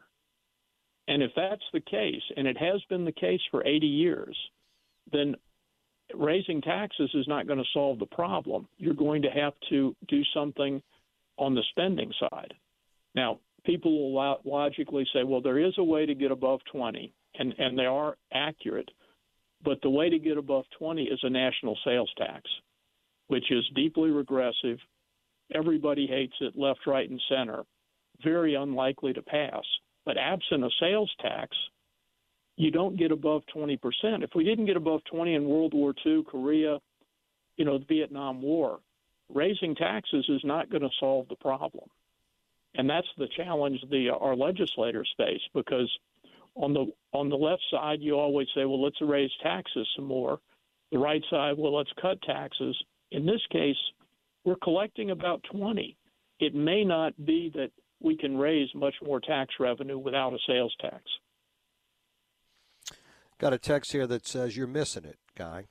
And 1.10 1.24
if 1.24 1.32
that's 1.36 1.64
the 1.74 1.82
case, 1.82 2.22
and 2.38 2.48
it 2.48 2.56
has 2.58 2.82
been 2.88 3.04
the 3.04 3.12
case 3.12 3.42
for 3.50 3.66
80 3.66 3.88
years, 3.88 4.38
then 5.12 5.36
raising 6.14 6.62
taxes 6.62 7.10
is 7.16 7.28
not 7.28 7.48
going 7.48 7.58
to 7.58 7.66
solve 7.74 7.98
the 7.98 8.06
problem. 8.06 8.68
You're 8.78 8.94
going 8.94 9.24
to 9.24 9.30
have 9.30 9.54
to 9.72 9.96
do 10.08 10.22
something 10.36 10.82
on 11.38 11.56
the 11.56 11.64
spending 11.72 12.12
side. 12.20 12.54
Now, 13.16 13.40
people 13.66 14.14
will 14.14 14.40
logically 14.46 15.08
say, 15.12 15.24
well, 15.24 15.42
there 15.42 15.58
is 15.58 15.74
a 15.80 15.84
way 15.84 16.06
to 16.06 16.14
get 16.14 16.30
above 16.30 16.60
20, 16.72 17.12
and, 17.40 17.56
and 17.58 17.78
they 17.78 17.88
are 17.88 18.16
accurate, 18.32 18.90
but 19.66 19.82
the 19.82 19.90
way 19.90 20.12
to 20.12 20.20
get 20.20 20.38
above 20.38 20.66
20 20.78 21.06
is 21.06 21.20
a 21.24 21.30
national 21.30 21.76
sales 21.84 22.12
tax, 22.20 22.44
which 23.30 23.52
is 23.52 23.68
deeply 23.76 24.12
regressive. 24.12 24.78
Everybody 25.56 26.06
hates 26.06 26.36
it, 26.40 26.56
left, 26.56 26.82
right, 26.86 27.10
and 27.10 27.22
center. 27.28 27.64
Very 28.24 28.54
unlikely 28.54 29.14
to 29.14 29.24
pass. 29.24 29.64
But 30.06 30.18
absent 30.18 30.64
a 30.64 30.70
sales 30.80 31.14
tax, 31.22 31.56
you 32.56 32.72
don't 32.72 32.98
get 32.98 33.12
above 33.12 33.44
20%. 33.56 33.80
If 34.24 34.32
we 34.36 34.44
didn't 34.44 34.66
get 34.66 34.78
above 34.78 35.02
20 35.06 35.34
in 35.34 35.46
World 35.46 35.74
War 35.74 35.94
II, 36.06 36.24
Korea, 36.24 36.80
you 37.58 37.66
know, 37.66 37.78
the 37.78 37.86
Vietnam 37.86 38.42
War, 38.42 38.80
raising 39.34 39.76
taxes 39.76 40.26
is 40.28 40.42
not 40.44 40.70
going 40.70 40.82
to 40.82 40.90
solve 41.00 41.28
the 41.30 41.36
problem. 41.36 41.90
And 42.76 42.90
that's 42.90 43.08
the 43.18 43.28
challenge 43.36 43.84
the 43.90 44.10
our 44.10 44.36
legislators 44.36 45.12
face 45.18 45.42
because 45.54 45.90
on 46.56 46.74
the 46.74 46.92
on 47.14 47.30
the 47.30 47.36
left 47.36 47.64
side 47.72 48.02
you 48.02 48.18
always 48.18 48.48
say, 48.54 48.66
well, 48.66 48.82
let's 48.82 49.02
raise 49.02 49.32
taxes 49.42 49.88
some 49.96 50.06
more. 50.06 50.40
The 50.92 50.98
right 50.98 51.24
side, 51.30 51.58
well, 51.58 51.76
let's 51.76 51.92
cut 52.02 52.22
taxes. 52.22 52.76
In 53.12 53.26
this 53.26 53.42
case, 53.52 53.78
we're 54.44 54.56
collecting 54.56 55.12
about 55.12 55.44
20. 55.52 55.96
It 56.40 56.56
may 56.56 56.84
not 56.84 57.14
be 57.26 57.52
that 57.56 57.72
we 58.02 58.18
can 58.18 58.38
raise 58.38 58.70
much 58.74 58.96
more 59.04 59.20
tax 59.20 59.56
revenue 59.60 59.98
without 59.98 60.34
a 60.34 60.38
sales 60.48 60.74
tax. 60.80 61.04
Got 63.40 63.54
a 63.54 63.58
text 63.58 63.92
here 63.94 64.08
that 64.08 64.28
says 64.28 64.58
you're 64.58 64.68
missing 64.68 65.06
it, 65.06 65.18
guy. 65.36 65.66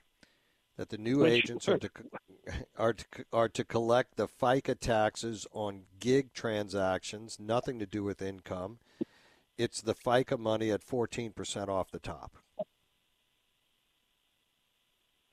That 0.76 0.90
the 0.90 0.98
new 0.98 1.18
Which, 1.18 1.44
agents 1.44 1.68
are 1.68 1.78
to 1.78 1.90
are 2.76 2.92
to, 2.92 3.04
are 3.32 3.48
to 3.48 3.64
collect 3.64 4.16
the 4.16 4.28
FICA 4.28 4.78
taxes 4.78 5.46
on 5.52 5.82
gig 5.98 6.32
transactions, 6.32 7.38
nothing 7.40 7.78
to 7.78 7.86
do 7.86 8.04
with 8.04 8.22
income. 8.22 8.78
It's 9.56 9.82
the 9.82 9.94
FICA 9.94 10.38
money 10.38 10.70
at 10.70 10.86
14% 10.86 11.68
off 11.68 11.90
the 11.90 11.98
top. 11.98 12.36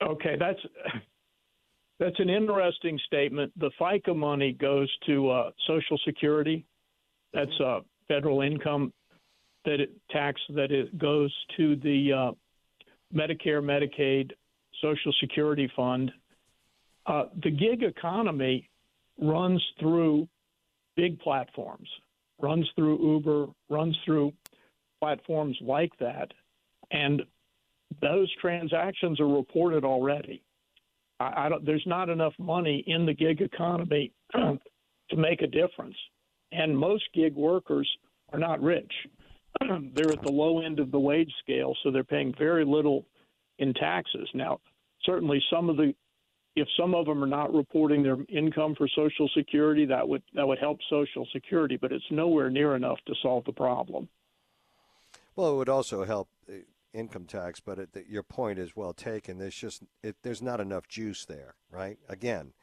Okay, 0.02 0.36
that's 0.38 0.60
that's 2.00 2.20
an 2.20 2.30
interesting 2.30 3.00
statement. 3.06 3.54
The 3.58 3.72
FICA 3.80 4.16
money 4.16 4.52
goes 4.52 4.92
to 5.06 5.30
uh, 5.30 5.52
Social 5.68 5.98
Security. 6.06 6.66
That's 7.36 7.60
uh, 7.60 7.82
federal 8.08 8.42
income 8.42 8.94
that 9.66 9.82
it, 9.82 9.92
tax 10.10 10.40
that 10.56 10.72
it 10.72 10.98
goes 10.98 11.34
to 11.58 11.76
the 11.76 12.14
uh, 12.14 12.32
Medicare, 13.14 13.62
Medicaid, 13.62 14.32
Social 14.82 15.14
Security 15.20 15.70
Fund. 15.76 16.12
Uh, 17.06 17.26
the 17.44 17.52
gig 17.52 17.84
economy 17.84 18.70
runs 19.22 19.62
through 19.80 20.28
big 20.96 21.20
platforms, 21.20 21.90
runs 22.42 22.68
through 22.76 23.16
Uber, 23.16 23.48
runs 23.70 23.98
through 24.06 24.32
platforms 25.02 25.58
like 25.62 25.92
that, 26.00 26.32
and 26.92 27.22
those 28.02 28.34
transactions 28.40 29.20
are 29.20 29.28
reported 29.28 29.84
already. 29.84 30.42
I, 31.20 31.26
I 31.26 31.50
there's 31.64 31.84
not 31.86 32.10
enough 32.10 32.34
money 32.40 32.84
in 32.88 33.06
the 33.06 33.14
gig 33.14 33.42
economy 33.42 34.14
to 34.34 35.18
make 35.18 35.42
a 35.42 35.48
difference, 35.48 35.98
and 36.56 36.78
most 36.78 37.04
gig 37.14 37.36
workers 37.36 37.90
are 38.32 38.40
not 38.40 38.62
rich. 38.62 38.92
they're 39.94 40.12
at 40.12 40.22
the 40.22 40.32
low 40.32 40.62
end 40.62 40.80
of 40.80 40.92
the 40.92 41.00
wage 41.00 41.32
scale, 41.42 41.76
so 41.84 41.92
they're 41.92 42.04
paying 42.04 42.34
very 42.38 42.66
little 42.66 43.06
in 43.60 43.74
taxes. 43.74 44.30
Now, 44.34 44.60
certainly 45.04 45.42
some 45.52 45.70
of 45.70 45.78
the 45.78 45.94
if 46.56 46.68
some 46.80 46.96
of 46.96 47.06
them 47.06 47.22
are 47.22 47.28
not 47.28 47.54
reporting 47.54 48.02
their 48.02 48.18
income 48.30 48.76
for 48.76 48.88
Social 48.88 49.30
Security, 49.36 49.86
that 49.86 50.08
would 50.08 50.24
that 50.34 50.48
would 50.48 50.60
help 50.60 50.80
Social 50.90 51.28
Security, 51.34 51.78
but 51.78 51.92
it's 51.92 52.06
nowhere 52.12 52.50
near 52.50 52.76
enough 52.76 52.98
to 53.08 53.14
solve 53.22 53.44
the 53.46 53.52
problem. 53.52 54.08
Well, 55.36 55.54
it 55.54 55.58
would 55.58 55.70
also 55.70 56.06
help 56.06 56.30
income 56.94 57.26
tax, 57.26 57.60
but 57.60 57.78
it, 57.78 57.90
your 58.10 58.24
point 58.24 58.58
is 58.58 58.76
well 58.76 58.94
taken. 58.94 59.38
There's 59.38 59.56
just 59.56 59.84
it, 60.02 60.16
there's 60.24 60.42
not 60.42 60.62
enough 60.62 60.88
juice 60.88 61.26
there, 61.26 61.56
right? 61.70 61.98
Again, 62.08 62.54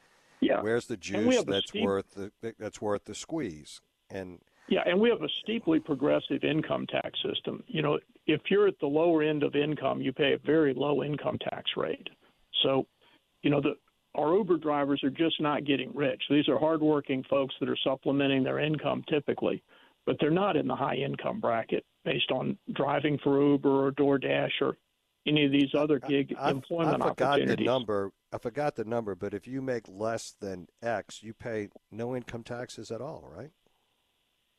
yeah. 0.43 0.61
Where's 0.61 0.87
the 0.87 0.97
juice 0.97 1.45
that's 1.45 1.69
steep... 1.69 1.85
worth 1.85 2.11
the 2.11 2.33
that's 2.59 2.83
worth 2.83 3.05
the 3.05 3.15
squeeze? 3.15 3.81
And 4.11 4.41
yeah, 4.69 4.81
and 4.85 5.01
we 5.01 5.09
have 5.09 5.23
a 5.23 5.29
steeply 5.43 5.81
progressive 5.81 6.43
income 6.43 6.87
tax 6.87 7.19
system. 7.23 7.63
You 7.67 7.83
know, 7.83 7.99
if 8.27 8.41
you're 8.51 8.67
at 8.67 8.79
the 8.81 8.87
lower 8.87 9.23
end 9.23 9.43
of 9.43 9.55
income, 9.55 10.01
you 10.01 10.13
pay 10.13 10.33
a 10.33 10.39
very 10.39 10.75
low 10.75 11.03
income 11.03 11.39
tax 11.39 11.71
rate. 11.77 12.09
So, 12.63 12.87
you 13.43 13.51
know, 13.51 13.61
the 13.61 13.75
our 14.15 14.35
Uber 14.35 14.59
drivers 14.59 15.03
are 15.05 15.11
just 15.11 15.41
not 15.41 15.65
getting 15.65 15.91
rich. 15.95 16.23
These 16.29 16.49
are 16.49 16.59
hardworking 16.59 17.25
folks 17.31 17.55
that 17.61 17.69
are 17.69 17.79
supplementing 17.83 18.43
their 18.43 18.59
income 18.59 19.05
typically, 19.09 19.63
but 20.07 20.17
they're 20.21 20.31
not 20.31 20.57
in 20.57 20.67
the 20.67 20.77
high 20.77 20.97
income 20.97 21.41
bracket 21.41 21.85
based 22.05 22.31
on 22.31 22.59
driving 22.75 23.19
for 23.23 23.41
Uber 23.41 23.87
or 23.87 23.93
DoorDash 23.93 24.61
or 24.61 24.77
any 25.27 25.47
of 25.47 25.53
these 25.53 25.75
other 25.77 25.99
gig 25.99 26.35
I, 26.39 26.51
employment 26.51 27.03
I 27.03 27.09
forgot 27.09 27.33
opportunities. 27.35 27.65
the 27.65 27.73
number. 27.73 28.11
I 28.33 28.39
forgot 28.39 28.77
the 28.77 28.85
number, 28.85 29.15
but 29.15 29.35
if 29.35 29.47
you 29.47 29.61
make 29.61 29.85
less 29.89 30.35
than 30.41 30.69
X, 30.83 31.23
you 31.23 31.35
pay 31.35 31.69
no 31.91 32.17
income 32.17 32.43
taxes 32.43 32.91
at 32.91 33.03
all, 33.03 33.29
right? 33.37 33.51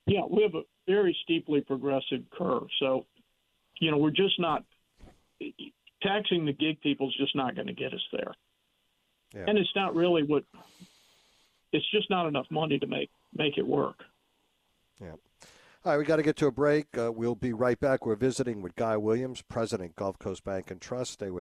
Yeah, 0.06 0.22
we 0.30 0.44
have 0.44 0.54
a 0.54 0.62
very 0.86 1.18
steeply 1.24 1.62
progressive 1.62 2.24
curve. 2.38 2.68
So, 2.80 3.06
you 3.80 3.90
know, 3.90 3.98
we're 3.98 4.12
just 4.12 4.40
not 4.40 4.64
taxing 6.02 6.46
the 6.46 6.54
gig 6.54 6.82
people 6.82 7.08
is 7.08 7.16
just 7.18 7.36
not 7.36 7.56
going 7.56 7.68
to 7.68 7.74
get 7.74 7.94
us 7.94 8.06
there. 8.12 8.34
Yeah. 9.34 9.46
And 9.48 9.58
it's 9.58 9.72
not 9.76 9.96
really 9.96 10.24
what 10.24 10.44
it's 11.72 11.90
just 11.92 12.10
not 12.10 12.28
enough 12.28 12.46
money 12.52 12.78
to 12.80 12.86
make 12.86 13.10
make 13.34 13.58
it 13.58 13.66
work. 13.66 14.04
Yeah. 15.02 15.16
All 15.86 15.92
right, 15.92 15.98
we 15.98 16.06
got 16.06 16.18
to 16.18 16.24
get 16.24 16.38
to 16.38 16.48
a 16.48 16.52
break. 16.52 16.98
Uh, 16.98 17.12
we'll 17.12 17.36
be 17.36 17.52
right 17.52 17.80
back. 17.80 18.06
We're 18.06 18.16
visiting 18.16 18.62
with 18.62 18.76
Guy 18.76 18.96
Williams, 18.96 19.42
President, 19.42 19.96
Gulf 19.98 20.18
Coast 20.18 20.44
Bank 20.46 20.72
and 20.72 20.80
Trust. 20.80 21.14
Stay 21.14 21.30
with. 21.30 21.43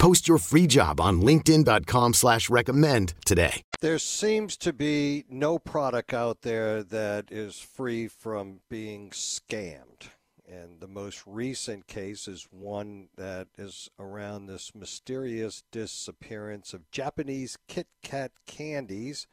Post 0.00 0.26
your 0.28 0.38
free 0.38 0.66
job 0.66 0.98
on 0.98 1.20
LinkedIn.com 1.20 2.14
slash 2.14 2.48
recommend 2.48 3.12
today. 3.26 3.60
There 3.82 3.98
seems 3.98 4.56
to 4.56 4.72
be 4.72 5.26
no 5.28 5.58
product 5.58 6.14
out 6.14 6.40
there 6.40 6.82
that 6.82 7.26
is 7.30 7.58
free 7.58 8.08
from 8.08 8.60
being 8.70 9.10
scammed. 9.10 10.08
And 10.48 10.80
the 10.80 10.88
most 10.88 11.22
recent 11.26 11.86
case 11.86 12.26
is 12.26 12.48
one 12.50 13.08
that 13.18 13.48
is 13.58 13.90
around 13.98 14.46
this 14.46 14.74
mysterious 14.74 15.64
disappearance 15.70 16.72
of 16.72 16.90
Japanese 16.90 17.58
Kit 17.68 17.86
Kat 18.02 18.32
candies, 18.46 19.26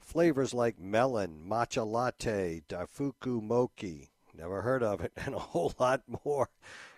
flavors 0.00 0.52
like 0.52 0.80
melon, 0.80 1.44
matcha 1.48 1.86
latte, 1.86 2.62
daifuku 2.68 3.40
mochi, 3.40 4.10
never 4.36 4.62
heard 4.62 4.82
of 4.82 5.00
it, 5.00 5.12
and 5.24 5.36
a 5.36 5.38
whole 5.38 5.72
lot 5.78 6.02
more. 6.24 6.48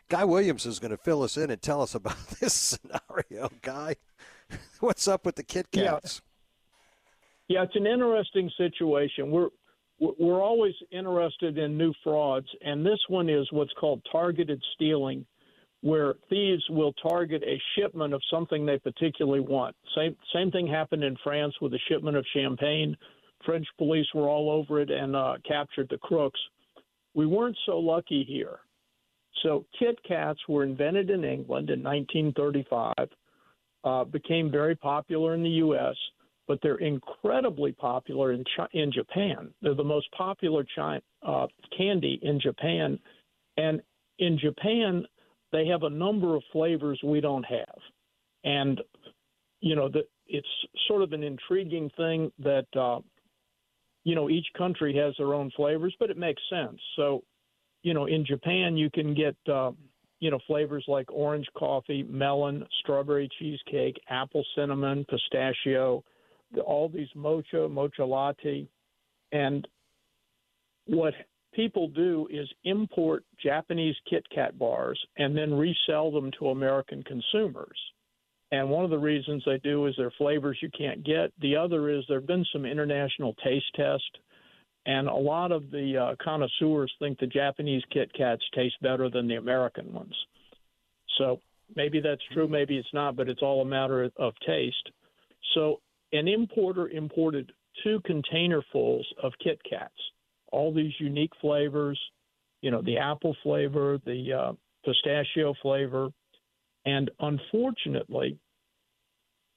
Guy 0.08 0.24
Williams 0.24 0.66
is 0.66 0.78
going 0.78 0.90
to 0.90 0.96
fill 0.96 1.22
us 1.22 1.36
in 1.36 1.50
and 1.50 1.60
tell 1.60 1.80
us 1.80 1.94
about 1.94 2.16
this 2.40 2.52
scenario. 2.52 3.50
Guy, 3.62 3.96
what's 4.80 5.08
up 5.08 5.24
with 5.26 5.36
the 5.36 5.42
Kit 5.42 5.70
Kats? 5.70 6.22
Yeah, 7.48 7.62
it's 7.62 7.76
an 7.76 7.86
interesting 7.86 8.50
situation. 8.56 9.30
We're 9.30 9.48
we're 10.00 10.42
always 10.42 10.74
interested 10.90 11.56
in 11.56 11.78
new 11.78 11.92
frauds, 12.02 12.48
and 12.62 12.84
this 12.84 12.98
one 13.08 13.28
is 13.28 13.46
what's 13.52 13.72
called 13.74 14.02
targeted 14.10 14.60
stealing, 14.74 15.24
where 15.82 16.14
thieves 16.28 16.64
will 16.68 16.92
target 16.94 17.42
a 17.44 17.60
shipment 17.76 18.12
of 18.12 18.20
something 18.30 18.66
they 18.66 18.78
particularly 18.78 19.40
want. 19.40 19.76
Same 19.96 20.16
same 20.34 20.50
thing 20.50 20.66
happened 20.66 21.04
in 21.04 21.16
France 21.22 21.54
with 21.60 21.72
a 21.74 21.78
shipment 21.88 22.16
of 22.16 22.24
champagne. 22.34 22.96
French 23.44 23.66
police 23.78 24.06
were 24.14 24.28
all 24.28 24.50
over 24.50 24.80
it 24.80 24.90
and 24.90 25.14
uh, 25.14 25.34
captured 25.46 25.88
the 25.90 25.98
crooks. 25.98 26.40
We 27.14 27.26
weren't 27.26 27.56
so 27.66 27.78
lucky 27.78 28.24
here. 28.26 28.60
So 29.42 29.64
Kit 29.78 29.98
Kats 30.06 30.40
were 30.48 30.64
invented 30.64 31.10
in 31.10 31.24
England 31.24 31.70
in 31.70 31.82
1935, 31.82 32.94
uh, 33.84 34.04
became 34.04 34.50
very 34.50 34.76
popular 34.76 35.34
in 35.34 35.42
the 35.42 35.50
U.S 35.50 35.96
but 36.46 36.58
they're 36.62 36.76
incredibly 36.76 37.72
popular 37.72 38.32
in 38.32 38.44
in 38.72 38.92
Japan. 38.92 39.52
They're 39.62 39.74
the 39.74 39.84
most 39.84 40.10
popular 40.12 40.64
uh, 41.26 41.46
candy 41.76 42.18
in 42.22 42.40
Japan, 42.40 42.98
and 43.56 43.80
in 44.18 44.38
Japan 44.38 45.06
they 45.52 45.66
have 45.66 45.84
a 45.84 45.90
number 45.90 46.36
of 46.36 46.42
flavors 46.52 47.00
we 47.02 47.20
don't 47.20 47.44
have, 47.44 47.78
and 48.44 48.80
you 49.60 49.74
know 49.74 49.90
it's 50.26 50.48
sort 50.86 51.02
of 51.02 51.12
an 51.12 51.22
intriguing 51.22 51.90
thing 51.96 52.30
that 52.40 52.66
uh, 52.76 53.00
you 54.04 54.14
know 54.14 54.28
each 54.28 54.46
country 54.56 54.94
has 54.96 55.14
their 55.16 55.34
own 55.34 55.50
flavors, 55.56 55.94
but 55.98 56.10
it 56.10 56.18
makes 56.18 56.42
sense. 56.50 56.78
So, 56.96 57.22
you 57.84 57.94
know, 57.94 58.06
in 58.06 58.26
Japan 58.26 58.76
you 58.76 58.90
can 58.90 59.14
get 59.14 59.36
uh, 59.48 59.70
you 60.18 60.32
know 60.32 60.40
flavors 60.48 60.84
like 60.88 61.06
orange 61.12 61.46
coffee, 61.56 62.02
melon, 62.02 62.66
strawberry 62.80 63.28
cheesecake, 63.38 63.94
apple 64.08 64.44
cinnamon, 64.56 65.06
pistachio 65.08 66.02
all 66.60 66.88
these 66.88 67.08
mocha, 67.14 67.68
mocha 67.68 68.04
latte, 68.04 68.66
and 69.32 69.66
what 70.86 71.14
people 71.54 71.88
do 71.88 72.28
is 72.30 72.48
import 72.64 73.24
Japanese 73.42 73.96
Kit 74.08 74.24
Kat 74.34 74.58
bars 74.58 75.00
and 75.16 75.36
then 75.36 75.54
resell 75.54 76.10
them 76.10 76.30
to 76.38 76.48
American 76.48 77.02
consumers. 77.04 77.78
And 78.52 78.70
one 78.70 78.84
of 78.84 78.90
the 78.90 78.98
reasons 78.98 79.42
they 79.44 79.58
do 79.58 79.86
is 79.86 79.94
they're 79.96 80.12
flavors 80.18 80.58
you 80.60 80.68
can't 80.76 81.04
get. 81.04 81.32
The 81.40 81.56
other 81.56 81.90
is 81.90 82.04
there 82.08 82.20
have 82.20 82.26
been 82.26 82.46
some 82.52 82.64
international 82.64 83.34
taste 83.42 83.66
tests, 83.74 84.04
and 84.86 85.08
a 85.08 85.14
lot 85.14 85.52
of 85.52 85.70
the 85.70 85.96
uh, 85.96 86.14
connoisseurs 86.22 86.92
think 86.98 87.18
the 87.18 87.26
Japanese 87.26 87.82
Kit 87.90 88.10
Kats 88.16 88.42
taste 88.54 88.76
better 88.82 89.08
than 89.08 89.26
the 89.28 89.36
American 89.36 89.92
ones. 89.92 90.14
So 91.18 91.40
maybe 91.74 92.00
that's 92.00 92.20
true, 92.32 92.48
maybe 92.48 92.76
it's 92.76 92.92
not, 92.92 93.16
but 93.16 93.28
it's 93.28 93.42
all 93.42 93.62
a 93.62 93.66
matter 93.66 94.10
of 94.16 94.34
taste. 94.46 94.90
So 95.54 95.80
an 96.12 96.28
importer 96.28 96.88
imported 96.88 97.52
two 97.82 98.00
containerfuls 98.00 99.04
of 99.22 99.32
Kit 99.42 99.58
Kats, 99.68 99.92
all 100.52 100.72
these 100.72 100.92
unique 100.98 101.32
flavors, 101.40 101.98
you 102.60 102.70
know, 102.70 102.82
the 102.82 102.98
apple 102.98 103.36
flavor, 103.42 103.98
the 104.04 104.32
uh, 104.32 104.52
pistachio 104.84 105.54
flavor, 105.62 106.08
and 106.84 107.10
unfortunately, 107.20 108.38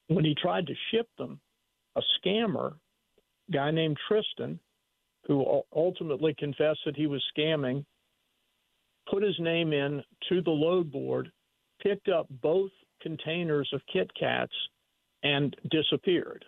when 0.07 0.23
he 0.23 0.35
tried 0.41 0.67
to 0.67 0.73
ship 0.91 1.07
them, 1.17 1.39
a 1.95 2.01
scammer, 2.19 2.75
guy 3.51 3.71
named 3.71 3.97
Tristan, 4.07 4.59
who 5.27 5.61
ultimately 5.75 6.33
confessed 6.37 6.79
that 6.85 6.95
he 6.95 7.05
was 7.05 7.23
scamming, 7.37 7.85
put 9.11 9.23
his 9.23 9.35
name 9.39 9.73
in 9.73 10.01
to 10.29 10.41
the 10.41 10.51
load 10.51 10.91
board, 10.91 11.31
picked 11.81 12.07
up 12.09 12.27
both 12.41 12.71
containers 13.01 13.69
of 13.73 13.81
Kit 13.91 14.09
Kats 14.17 14.53
and 15.23 15.55
disappeared. 15.69 16.43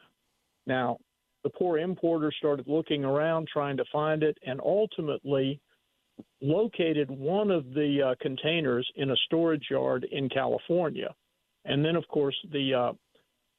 Now, 0.65 0.98
the 1.43 1.50
poor 1.50 1.77
importer 1.77 2.31
started 2.38 2.67
looking 2.67 3.03
around 3.03 3.48
trying 3.51 3.77
to 3.77 3.86
find 3.91 4.24
it 4.24 4.38
and 4.45 4.59
ultimately 4.62 5.59
located 6.41 7.09
one 7.09 7.51
of 7.51 7.74
the 7.74 8.12
uh, 8.12 8.15
containers 8.21 8.89
in 8.95 9.12
a 9.12 9.15
storage 9.25 9.67
yard 9.69 10.06
in 10.12 10.30
California. 10.30 11.13
And 11.65 11.84
then, 11.84 11.95
of 11.95 12.08
course, 12.08 12.36
the 12.51 12.73
uh, 12.73 12.93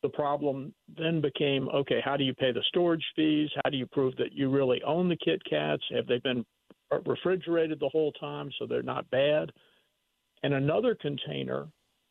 the 0.03 0.09
problem 0.09 0.73
then 0.97 1.21
became 1.21 1.69
okay, 1.69 2.01
how 2.05 2.17
do 2.17 2.25
you 2.25 2.35
pay 2.35 2.53
the 2.53 2.65
storage 2.69 3.05
fees? 3.15 3.51
How 3.63 3.71
do 3.71 3.77
you 3.77 3.87
prove 3.87 4.17
that 4.17 4.33
you 4.33 4.51
really 4.51 4.83
own 4.83 5.09
the 5.09 5.17
Kit 5.17 5.43
Kats? 5.49 5.83
Have 5.95 6.07
they 6.07 6.19
been 6.19 6.45
refrigerated 7.07 7.79
the 7.81 7.89
whole 7.89 8.13
time 8.13 8.51
so 8.59 8.67
they're 8.67 8.83
not 8.83 9.11
bad? 9.11 9.51
And 10.43 10.55
another 10.55 10.95
container 10.95 11.69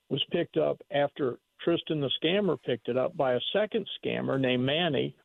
was 0.09 0.23
picked 0.31 0.57
up 0.57 0.81
after 0.91 1.37
Tristan 1.61 1.99
the 1.99 2.11
scammer 2.23 2.61
picked 2.61 2.89
it 2.89 2.97
up 2.97 3.15
by 3.17 3.33
a 3.33 3.39
second 3.53 3.87
scammer 4.03 4.39
named 4.39 4.63
Manny 4.63 5.15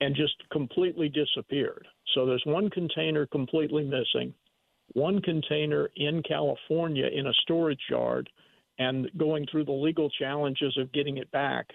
and 0.00 0.14
just 0.14 0.34
completely 0.50 1.08
disappeared. 1.08 1.86
So 2.14 2.26
there's 2.26 2.42
one 2.44 2.70
container 2.70 3.26
completely 3.26 3.84
missing, 3.84 4.34
one 4.92 5.20
container 5.22 5.90
in 5.96 6.22
California 6.22 7.06
in 7.06 7.26
a 7.26 7.32
storage 7.42 7.80
yard, 7.88 8.28
and 8.78 9.08
going 9.16 9.46
through 9.50 9.64
the 9.64 9.72
legal 9.72 10.10
challenges 10.10 10.76
of 10.78 10.92
getting 10.92 11.16
it 11.18 11.30
back. 11.30 11.66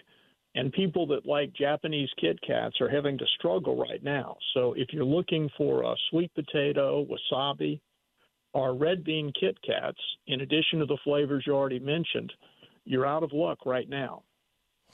And 0.54 0.74
people 0.74 1.08
that 1.08 1.26
like 1.26 1.54
Japanese 1.54 2.10
Kit 2.20 2.38
Kats 2.46 2.82
are 2.82 2.90
having 2.90 3.18
to 3.18 3.26
struggle 3.38 3.78
right 3.78 4.04
now. 4.04 4.36
So 4.54 4.74
if 4.74 4.90
you're 4.92 5.06
looking 5.06 5.50
for 5.58 5.84
a 5.84 5.96
sweet 6.10 6.34
potato, 6.36 7.06
wasabi, 7.06 7.80
or 8.54 8.76
red 8.76 9.04
bean 9.04 9.32
Kit 9.40 9.58
Kats, 9.66 9.98
in 10.28 10.42
addition 10.42 10.80
to 10.80 10.86
the 10.86 10.98
flavors 11.04 11.46
you 11.48 11.54
already 11.54 11.80
mentioned, 11.80 12.34
you're 12.84 13.06
out 13.06 13.24
of 13.24 13.32
luck 13.32 13.66
right 13.66 13.88
now. 13.88 14.24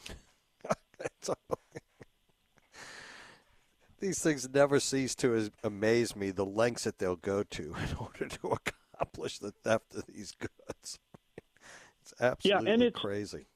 These 4.00 4.20
things 4.20 4.48
never 4.54 4.80
cease 4.80 5.16
to 5.16 5.50
amaze 5.64 6.16
me, 6.16 6.30
the 6.30 6.46
lengths 6.46 6.84
that 6.84 7.00
they'll 7.00 7.16
go 7.16 7.42
to 7.44 7.64
in 7.90 7.96
order 8.00 8.28
to 8.28 8.58
accomplish 9.00 9.40
the 9.40 9.52
theft 9.52 9.96
of 9.96 10.06
these 10.08 10.34
goods. 10.34 11.00
It's 12.10 12.22
absolutely 12.22 12.68
yeah, 12.68 12.74
and 12.74 12.84
it's, 12.84 12.98
crazy. 12.98 13.48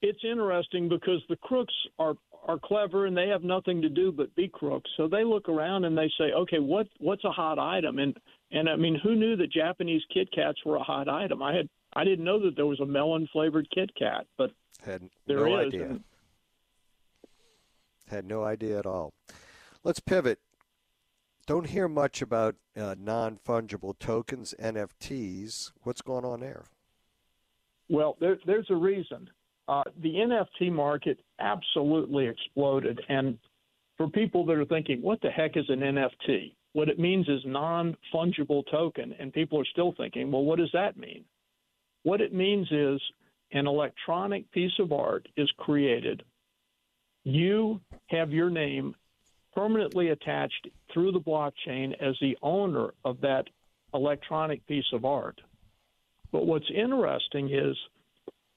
It's 0.00 0.20
interesting 0.22 0.88
because 0.88 1.22
the 1.28 1.36
crooks 1.36 1.74
are 1.98 2.14
are 2.46 2.58
clever 2.58 3.06
and 3.06 3.16
they 3.16 3.28
have 3.28 3.42
nothing 3.42 3.82
to 3.82 3.88
do 3.88 4.12
but 4.12 4.34
be 4.34 4.48
crooks. 4.48 4.88
So 4.96 5.08
they 5.08 5.24
look 5.24 5.48
around 5.48 5.84
and 5.84 5.96
they 5.98 6.10
say, 6.16 6.32
okay, 6.32 6.58
what 6.58 6.86
what's 6.98 7.24
a 7.24 7.30
hot 7.30 7.58
item? 7.58 7.98
And 7.98 8.16
and 8.50 8.68
I 8.68 8.76
mean, 8.76 8.98
who 9.02 9.14
knew 9.16 9.36
that 9.36 9.52
Japanese 9.52 10.02
Kit 10.12 10.28
Kats 10.32 10.58
were 10.64 10.76
a 10.76 10.82
hot 10.82 11.08
item? 11.08 11.42
I 11.42 11.54
had 11.54 11.68
I 11.94 12.04
didn't 12.04 12.24
know 12.24 12.40
that 12.44 12.56
there 12.56 12.66
was 12.66 12.80
a 12.80 12.86
melon 12.86 13.28
flavored 13.32 13.68
Kit 13.74 13.90
Kat, 13.98 14.26
but 14.36 14.50
had 14.84 15.08
there 15.26 15.38
no 15.38 15.60
is. 15.60 15.66
idea. 15.66 15.86
And... 15.86 16.04
Had 18.08 18.24
no 18.24 18.44
idea 18.44 18.78
at 18.78 18.86
all. 18.86 19.12
Let's 19.84 20.00
pivot. 20.00 20.38
Don't 21.46 21.66
hear 21.66 21.88
much 21.88 22.20
about 22.22 22.56
uh, 22.76 22.94
non 22.98 23.38
fungible 23.38 23.98
tokens, 23.98 24.54
NFTs. 24.60 25.72
What's 25.82 26.02
going 26.02 26.24
on 26.24 26.40
there? 26.40 26.66
Well, 27.88 28.16
there, 28.20 28.38
there's 28.44 28.68
a 28.70 28.76
reason. 28.76 29.30
Uh, 29.68 29.82
the 30.02 30.14
NFT 30.14 30.72
market 30.72 31.20
absolutely 31.38 32.26
exploded. 32.26 33.00
And 33.08 33.38
for 33.98 34.08
people 34.08 34.46
that 34.46 34.56
are 34.56 34.64
thinking, 34.64 35.02
what 35.02 35.20
the 35.20 35.30
heck 35.30 35.56
is 35.56 35.66
an 35.68 35.80
NFT? 35.80 36.54
What 36.72 36.88
it 36.88 36.98
means 36.98 37.28
is 37.28 37.40
non 37.44 37.96
fungible 38.12 38.62
token. 38.70 39.14
And 39.18 39.32
people 39.32 39.60
are 39.60 39.66
still 39.66 39.94
thinking, 39.96 40.32
well, 40.32 40.44
what 40.44 40.58
does 40.58 40.70
that 40.72 40.96
mean? 40.96 41.24
What 42.02 42.20
it 42.20 42.32
means 42.32 42.66
is 42.70 43.00
an 43.52 43.66
electronic 43.66 44.50
piece 44.52 44.78
of 44.78 44.92
art 44.92 45.28
is 45.36 45.50
created. 45.58 46.22
You 47.24 47.80
have 48.06 48.32
your 48.32 48.50
name 48.50 48.94
permanently 49.54 50.10
attached 50.10 50.68
through 50.92 51.12
the 51.12 51.20
blockchain 51.20 51.92
as 52.00 52.14
the 52.20 52.38
owner 52.42 52.94
of 53.04 53.20
that 53.20 53.44
electronic 53.92 54.66
piece 54.66 54.90
of 54.92 55.04
art. 55.04 55.40
But 56.30 56.46
what's 56.46 56.70
interesting 56.74 57.50
is 57.52 57.76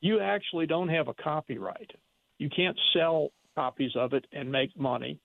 you 0.02 0.20
actually 0.20 0.68
don't 0.68 0.90
have 0.90 1.08
a 1.08 1.14
copyright. 1.14 1.92
You 2.38 2.50
can't 2.50 2.78
sell 2.94 3.30
copies 3.56 3.92
of 3.96 4.14
it 4.14 4.26
and 4.32 4.52
make 4.52 4.78
money. 4.78 5.20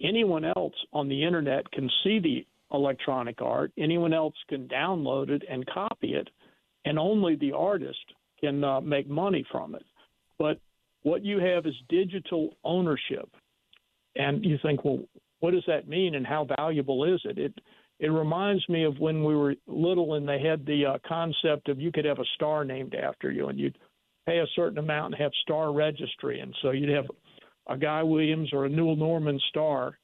Anyone 0.00 0.44
else 0.44 0.74
on 0.92 1.08
the 1.08 1.24
internet 1.24 1.70
can 1.72 1.90
see 2.02 2.18
the 2.18 2.46
electronic 2.72 3.40
art, 3.40 3.72
anyone 3.78 4.12
else 4.12 4.34
can 4.48 4.68
download 4.68 5.30
it 5.30 5.42
and 5.48 5.66
copy 5.66 6.14
it 6.14 6.28
and 6.84 6.98
only 6.98 7.36
the 7.36 7.52
artist 7.52 7.98
can 8.40 8.64
uh, 8.64 8.80
make 8.80 9.08
money 9.08 9.44
from 9.50 9.74
it. 9.74 9.84
But 10.38 10.60
what 11.02 11.24
you 11.24 11.38
have 11.38 11.66
is 11.66 11.74
digital 11.88 12.56
ownership, 12.64 13.28
and 14.16 14.44
you 14.44 14.58
think, 14.62 14.84
well, 14.84 15.00
what 15.40 15.52
does 15.52 15.64
that 15.66 15.88
mean, 15.88 16.14
and 16.14 16.26
how 16.26 16.46
valuable 16.56 17.04
is 17.04 17.20
it? 17.24 17.38
It 17.38 17.54
it 18.00 18.08
reminds 18.08 18.66
me 18.68 18.84
of 18.84 19.00
when 19.00 19.24
we 19.24 19.34
were 19.34 19.56
little 19.66 20.14
and 20.14 20.28
they 20.28 20.40
had 20.40 20.64
the 20.64 20.86
uh, 20.86 20.98
concept 21.06 21.68
of 21.68 21.80
you 21.80 21.90
could 21.90 22.04
have 22.04 22.20
a 22.20 22.34
star 22.36 22.64
named 22.64 22.94
after 22.94 23.30
you, 23.30 23.48
and 23.48 23.58
you'd 23.58 23.76
pay 24.28 24.38
a 24.38 24.46
certain 24.54 24.78
amount 24.78 25.14
and 25.14 25.22
have 25.22 25.32
star 25.42 25.72
registry, 25.72 26.40
and 26.40 26.54
so 26.60 26.70
you'd 26.70 26.90
have 26.90 27.06
a 27.68 27.76
Guy 27.78 28.02
Williams 28.02 28.50
or 28.52 28.66
a 28.66 28.68
Newell 28.68 28.96
Normand 28.96 29.40
star, 29.48 29.98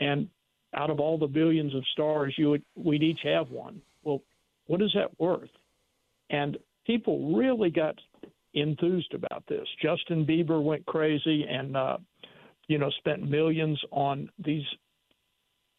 and 0.00 0.28
out 0.74 0.90
of 0.90 0.98
all 0.98 1.16
the 1.16 1.26
billions 1.26 1.74
of 1.74 1.84
stars, 1.92 2.34
you 2.36 2.50
would 2.50 2.62
we'd 2.74 3.02
each 3.02 3.20
have 3.22 3.50
one. 3.50 3.80
Well, 4.02 4.22
what 4.66 4.82
is 4.82 4.90
that 4.94 5.18
worth? 5.20 5.50
And 6.30 6.56
people 6.86 7.36
really 7.36 7.70
got 7.70 7.94
enthused 8.54 9.14
about 9.14 9.44
this. 9.48 9.66
Justin 9.80 10.26
Bieber 10.26 10.62
went 10.62 10.84
crazy, 10.86 11.44
and 11.48 11.76
uh, 11.76 11.98
you 12.66 12.78
know, 12.78 12.90
spent 12.98 13.28
millions 13.28 13.80
on 13.92 14.28
these 14.44 14.64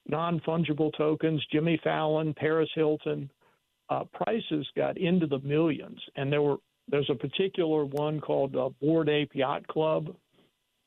non 0.08 0.40
fungible 0.42 0.92
tokens. 0.98 1.44
Jimmy 1.52 1.80
Fallon, 1.84 2.34
Paris 2.34 2.70
Hilton, 2.76 3.30
uh, 3.90 4.04
prices 4.14 4.66
got 4.78 4.98
into 4.98 5.28
the 5.28 5.40
millions, 5.40 6.00
and 6.16 6.32
there 6.32 6.42
were 6.42 6.58
there's 6.90 7.10
a 7.10 7.16
particular 7.16 7.86
one 7.86 8.20
called 8.20 8.56
uh, 8.56 8.70
Bored 8.82 9.10
Ape 9.10 9.32
Yacht 9.34 9.66
Club, 9.68 10.16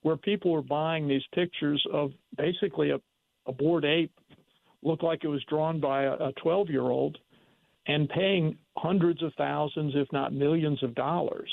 where 0.02 0.16
people 0.16 0.52
were 0.52 0.62
buying 0.62 1.08
these 1.08 1.22
pictures 1.34 1.84
of 1.92 2.12
basically 2.36 2.90
a, 2.90 3.00
a 3.46 3.52
bored 3.52 3.84
ape, 3.84 4.12
looked 4.82 5.02
like 5.02 5.24
it 5.24 5.28
was 5.28 5.42
drawn 5.48 5.80
by 5.80 6.04
a 6.04 6.32
12 6.42 6.70
year 6.70 6.82
old, 6.82 7.18
and 7.86 8.08
paying 8.08 8.56
hundreds 8.76 9.22
of 9.22 9.32
thousands, 9.38 9.94
if 9.96 10.06
not 10.12 10.32
millions 10.32 10.82
of 10.82 10.94
dollars. 10.94 11.50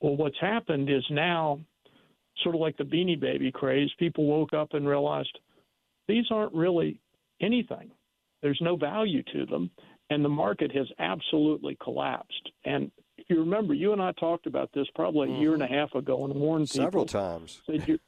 Well, 0.00 0.16
what's 0.16 0.38
happened 0.40 0.90
is 0.90 1.04
now, 1.10 1.60
sort 2.42 2.54
of 2.54 2.60
like 2.60 2.76
the 2.76 2.84
Beanie 2.84 3.18
Baby 3.18 3.50
craze, 3.50 3.90
people 3.98 4.26
woke 4.26 4.52
up 4.52 4.74
and 4.74 4.86
realized 4.86 5.38
these 6.06 6.26
aren't 6.30 6.54
really 6.54 7.00
anything. 7.40 7.90
There's 8.42 8.60
no 8.60 8.76
value 8.76 9.22
to 9.32 9.46
them, 9.46 9.70
and 10.10 10.24
the 10.24 10.28
market 10.28 10.70
has 10.76 10.86
absolutely 10.98 11.76
collapsed. 11.82 12.50
And 12.64 12.90
you 13.28 13.40
remember, 13.40 13.74
you 13.74 13.92
and 13.92 14.00
I 14.00 14.12
talked 14.12 14.46
about 14.46 14.70
this 14.72 14.86
probably 14.94 15.28
a 15.28 15.32
mm-hmm. 15.32 15.42
year 15.42 15.54
and 15.54 15.62
a 15.62 15.66
half 15.66 15.94
ago 15.94 16.24
and 16.24 16.34
warned 16.34 16.68
people 16.68 16.84
several 16.84 17.06
times. 17.06 17.60
Said 17.66 17.86
you, 17.88 17.98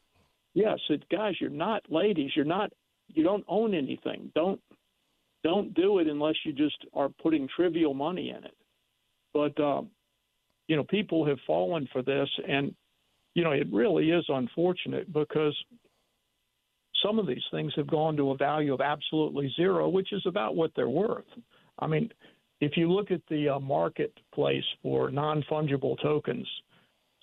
yeah, 0.54 0.74
said 0.86 1.04
guys, 1.10 1.34
you're 1.40 1.50
not 1.50 1.82
ladies. 1.90 2.32
You're 2.34 2.44
not. 2.44 2.72
You 3.08 3.24
don't 3.24 3.44
own 3.48 3.74
anything. 3.74 4.30
Don't 4.34 4.60
don't 5.44 5.72
do 5.74 5.98
it 5.98 6.08
unless 6.08 6.34
you 6.44 6.52
just 6.52 6.76
are 6.94 7.08
putting 7.22 7.48
trivial 7.54 7.94
money 7.94 8.30
in 8.30 8.44
it. 8.44 8.56
But 9.32 9.60
um, 9.62 9.90
you 10.66 10.76
know, 10.76 10.84
people 10.84 11.26
have 11.26 11.38
fallen 11.46 11.88
for 11.92 12.02
this, 12.02 12.28
and 12.46 12.74
you 13.34 13.44
know, 13.44 13.52
it 13.52 13.66
really 13.72 14.10
is 14.10 14.24
unfortunate 14.28 15.12
because 15.12 15.56
some 17.04 17.18
of 17.18 17.26
these 17.26 17.44
things 17.50 17.72
have 17.76 17.86
gone 17.86 18.16
to 18.16 18.30
a 18.32 18.36
value 18.36 18.74
of 18.74 18.80
absolutely 18.80 19.52
zero, 19.56 19.88
which 19.88 20.12
is 20.12 20.22
about 20.26 20.56
what 20.56 20.72
they're 20.74 20.88
worth. 20.88 21.24
I 21.78 21.86
mean, 21.86 22.10
if 22.60 22.76
you 22.76 22.90
look 22.90 23.10
at 23.10 23.20
the 23.30 23.50
uh, 23.50 23.60
marketplace 23.60 24.64
for 24.82 25.10
non 25.10 25.44
fungible 25.50 26.00
tokens, 26.02 26.46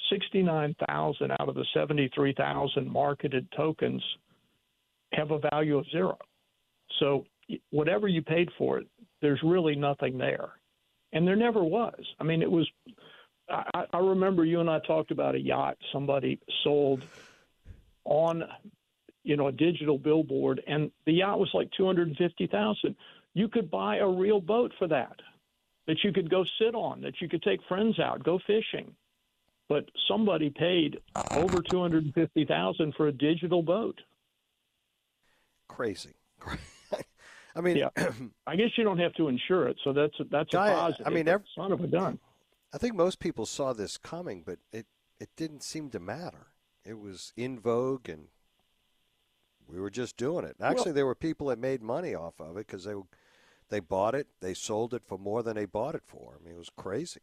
69,000 0.10 1.32
out 1.32 1.50
of 1.50 1.56
the 1.56 1.66
73,000 1.74 2.90
marketed 2.90 3.48
tokens 3.56 4.04
have 5.14 5.32
a 5.32 5.40
value 5.52 5.78
of 5.78 5.86
zero. 5.92 6.18
So 7.00 7.26
whatever 7.72 8.08
you 8.08 8.22
paid 8.22 8.50
for 8.58 8.80
it, 8.80 8.88
there's 9.22 9.40
really 9.44 9.76
nothing 9.76 10.18
there. 10.18 10.50
And 11.14 11.28
there 11.28 11.36
never 11.36 11.64
was. 11.64 12.02
I 12.20 12.24
mean, 12.24 12.42
it 12.42 12.52
was, 12.52 12.70
I, 13.50 13.86
I 13.94 13.98
remember 13.98 14.46
you 14.46 14.60
and 14.60 14.70
I 14.70 14.80
talked 14.80 15.12
about 15.12 15.36
a 15.36 15.40
yacht 15.40 15.78
somebody 15.94 16.40
sold 16.64 17.04
on, 18.04 18.44
you 19.24 19.38
know, 19.38 19.48
a 19.48 19.52
digital 19.52 19.98
billboard, 19.98 20.62
and 20.68 20.92
the 21.06 21.14
yacht 21.14 21.40
was 21.40 21.50
like 21.54 21.70
250,000. 21.78 22.96
You 23.36 23.50
could 23.50 23.70
buy 23.70 23.98
a 23.98 24.08
real 24.08 24.40
boat 24.40 24.72
for 24.80 24.88
that, 24.88 25.18
that 25.88 25.98
you 26.04 26.12
could 26.12 26.32
go 26.32 26.44
sit 26.60 26.74
on, 26.74 27.02
that 27.02 27.22
you 27.22 27.30
could 27.30 27.44
take 27.44 27.60
friends 27.68 28.00
out, 28.00 28.24
go 28.24 28.40
fishing. 28.48 28.96
But 29.68 29.90
somebody 30.08 30.50
paid 30.50 31.00
over 31.32 31.62
two 31.62 31.82
hundred 31.82 32.06
and 32.06 32.14
fifty 32.14 32.46
thousand 32.46 32.94
for 32.96 33.08
a 33.08 33.12
digital 33.12 33.62
boat. 33.62 34.00
Crazy. 35.68 36.14
I 37.56 37.62
mean, 37.62 37.78
yeah. 37.78 37.90
I 38.48 38.56
guess 38.56 38.70
you 38.78 38.84
don't 38.84 39.00
have 39.00 39.14
to 39.16 39.28
insure 39.28 39.68
it, 39.68 39.78
so 39.84 39.92
that's 39.92 40.16
that's 40.32 40.54
a 40.54 40.58
positive. 40.58 41.08
I 41.08 41.10
mean, 41.10 41.28
every, 41.28 41.48
son 41.56 41.72
of 41.72 41.82
a 41.82 41.88
gun. 41.88 42.20
I 42.74 42.78
think 42.78 42.96
most 42.96 43.20
people 43.20 43.46
saw 43.46 43.74
this 43.74 43.98
coming, 43.98 44.44
but 44.46 44.60
it 44.72 44.86
it 45.20 45.30
didn't 45.36 45.64
seem 45.64 45.90
to 45.92 46.00
matter. 46.00 46.48
It 46.86 47.00
was 47.00 47.34
in 47.36 47.60
vogue, 47.60 48.08
and 48.08 48.28
we 49.68 49.80
were 49.80 49.90
just 49.90 50.18
doing 50.18 50.46
it. 50.46 50.58
Actually, 50.62 50.86
well, 50.86 50.94
there 50.94 51.06
were 51.06 51.16
people 51.16 51.48
that 51.48 51.58
made 51.58 51.82
money 51.82 52.14
off 52.14 52.40
of 52.40 52.58
it 52.58 52.68
because 52.68 52.84
they 52.84 52.94
they 53.70 53.80
bought 53.80 54.16
it, 54.16 54.28
they 54.42 54.54
sold 54.54 54.94
it 54.94 55.04
for 55.06 55.18
more 55.18 55.44
than 55.44 55.56
they 55.56 55.66
bought 55.66 55.96
it 55.96 56.04
for. 56.06 56.38
I 56.40 56.44
mean, 56.44 56.56
it 56.56 56.60
was 56.60 56.72
crazy. 56.76 57.22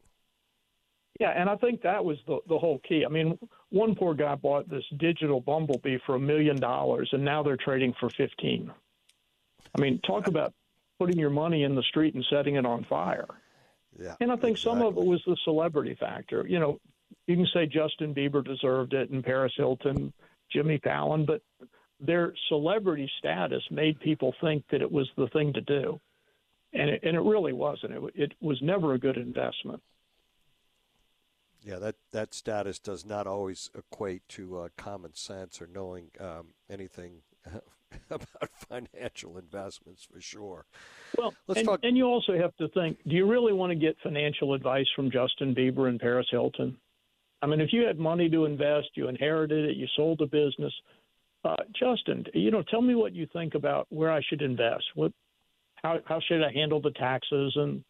Yeah, 1.20 1.30
and 1.30 1.48
I 1.48 1.56
think 1.56 1.82
that 1.82 2.04
was 2.04 2.18
the 2.26 2.38
the 2.48 2.58
whole 2.58 2.80
key. 2.88 3.04
I 3.04 3.08
mean, 3.08 3.38
one 3.70 3.94
poor 3.94 4.14
guy 4.14 4.34
bought 4.34 4.68
this 4.68 4.84
digital 4.96 5.40
bumblebee 5.40 5.98
for 6.06 6.14
a 6.14 6.20
million 6.20 6.58
dollars, 6.58 7.10
and 7.12 7.24
now 7.24 7.42
they're 7.42 7.58
trading 7.58 7.94
for 8.00 8.08
fifteen. 8.10 8.70
I 9.76 9.80
mean, 9.80 10.00
talk 10.06 10.26
about 10.26 10.54
putting 10.98 11.18
your 11.18 11.30
money 11.30 11.64
in 11.64 11.74
the 11.74 11.82
street 11.82 12.14
and 12.14 12.24
setting 12.30 12.56
it 12.56 12.66
on 12.66 12.84
fire. 12.84 13.28
Yeah, 14.00 14.16
and 14.20 14.32
I 14.32 14.36
think 14.36 14.56
exactly. 14.56 14.80
some 14.80 14.82
of 14.82 14.96
it 14.96 15.04
was 15.04 15.22
the 15.26 15.36
celebrity 15.44 15.96
factor. 16.00 16.46
You 16.48 16.58
know, 16.58 16.80
you 17.26 17.36
can 17.36 17.46
say 17.52 17.66
Justin 17.66 18.14
Bieber 18.14 18.44
deserved 18.44 18.94
it 18.94 19.10
and 19.10 19.22
Paris 19.22 19.52
Hilton, 19.56 20.12
Jimmy 20.50 20.78
Fallon, 20.82 21.26
but 21.26 21.42
their 22.00 22.34
celebrity 22.48 23.10
status 23.18 23.62
made 23.70 24.00
people 24.00 24.34
think 24.40 24.64
that 24.70 24.82
it 24.82 24.90
was 24.90 25.08
the 25.16 25.28
thing 25.28 25.52
to 25.52 25.60
do, 25.60 26.00
and 26.72 26.90
it, 26.90 27.00
and 27.02 27.16
it 27.16 27.20
really 27.20 27.52
wasn't. 27.52 27.92
It, 27.92 28.02
it 28.14 28.32
was 28.40 28.60
never 28.62 28.94
a 28.94 28.98
good 28.98 29.16
investment. 29.16 29.82
Yeah, 31.64 31.78
that, 31.78 31.94
that 32.10 32.34
status 32.34 32.78
does 32.80 33.06
not 33.06 33.26
always 33.26 33.70
equate 33.76 34.28
to 34.30 34.58
uh, 34.58 34.68
common 34.76 35.14
sense 35.14 35.62
or 35.62 35.68
knowing 35.72 36.10
um, 36.18 36.54
anything 36.68 37.22
about 38.10 38.50
financial 38.68 39.38
investments 39.38 40.06
for 40.12 40.20
sure. 40.20 40.66
Well, 41.16 41.34
Let's 41.46 41.60
and, 41.60 41.68
talk... 41.68 41.80
and 41.84 41.96
you 41.96 42.04
also 42.06 42.36
have 42.36 42.56
to 42.56 42.68
think: 42.68 42.98
Do 43.06 43.14
you 43.14 43.26
really 43.26 43.52
want 43.52 43.70
to 43.70 43.76
get 43.76 43.96
financial 44.02 44.54
advice 44.54 44.86
from 44.96 45.10
Justin 45.10 45.54
Bieber 45.54 45.88
and 45.88 46.00
Paris 46.00 46.26
Hilton? 46.30 46.76
I 47.42 47.46
mean, 47.46 47.60
if 47.60 47.72
you 47.72 47.84
had 47.86 47.98
money 47.98 48.28
to 48.30 48.44
invest, 48.44 48.88
you 48.94 49.08
inherited 49.08 49.70
it, 49.70 49.76
you 49.76 49.86
sold 49.96 50.20
a 50.20 50.26
business. 50.26 50.72
Uh, 51.44 51.56
Justin, 51.74 52.24
you 52.34 52.52
know, 52.52 52.62
tell 52.62 52.80
me 52.80 52.94
what 52.94 53.14
you 53.14 53.26
think 53.32 53.56
about 53.56 53.86
where 53.90 54.12
I 54.12 54.20
should 54.28 54.42
invest. 54.42 54.84
What, 54.94 55.12
how 55.82 55.98
how 56.04 56.20
should 56.20 56.42
I 56.42 56.52
handle 56.52 56.80
the 56.80 56.92
taxes? 56.92 57.52
And 57.56 57.84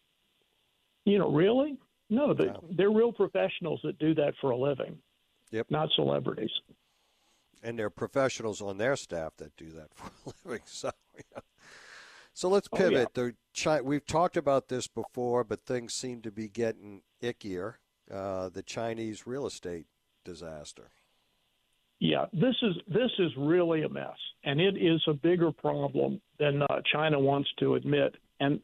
you 1.05 1.19
know, 1.19 1.31
really, 1.31 1.79
no, 2.11 2.33
they, 2.35 2.53
they're 2.77 2.91
real 2.91 3.13
professionals 3.13 3.81
that 3.85 3.99
do 3.99 4.15
that 4.15 4.35
for 4.41 4.51
a 4.51 4.57
living. 4.57 4.99
Yep. 5.51 5.67
Not 5.71 5.91
celebrities 5.97 6.51
and 7.63 7.79
there 7.79 7.87
are 7.87 7.91
professionals 7.91 8.61
on 8.61 8.79
their 8.79 8.97
staff 8.97 9.37
that 9.39 9.57
do 9.57 9.71
that 9.71 9.89
for 9.95 10.07
a 10.07 10.33
living. 10.45 10.63
So, 10.67 10.91
yeah. 11.17 11.41
so 12.35 12.49
let's 12.49 12.69
pivot. 12.69 13.11
Oh, 13.17 13.25
yeah. 13.27 13.31
Chi- 13.57 13.81
we've 13.81 14.07
talked 14.07 14.37
about 14.37 14.69
this 14.69 14.89
before, 14.89 15.45
but 15.45 15.65
things 15.65 15.95
seem 15.95 16.23
to 16.23 16.33
be 16.33 16.49
getting 16.49 17.03
ickier. 17.23 17.75
Uh, 18.11 18.49
the 18.49 18.63
Chinese 18.63 19.27
real 19.27 19.47
estate 19.47 19.87
disaster. 20.25 20.91
Yeah, 22.05 22.25
this 22.33 22.57
is 22.63 22.75
this 22.89 23.13
is 23.21 23.31
really 23.39 23.85
a 23.85 23.89
mess, 23.89 24.17
and 24.43 24.61
it 24.61 24.77
is 24.77 25.01
a 25.07 25.13
bigger 25.13 25.53
problem 25.53 26.21
than 26.41 26.61
uh, 26.63 26.81
China 26.93 27.21
wants 27.21 27.49
to 27.61 27.77
admit. 27.77 28.17
And 28.41 28.61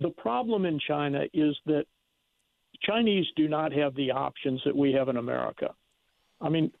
the 0.00 0.10
problem 0.10 0.66
in 0.66 0.80
China 0.80 1.26
is 1.32 1.56
that 1.66 1.84
Chinese 2.82 3.26
do 3.36 3.46
not 3.46 3.72
have 3.72 3.94
the 3.94 4.10
options 4.10 4.60
that 4.64 4.74
we 4.74 4.92
have 4.94 5.08
in 5.08 5.16
America. 5.16 5.76
I 6.40 6.48
mean, 6.48 6.72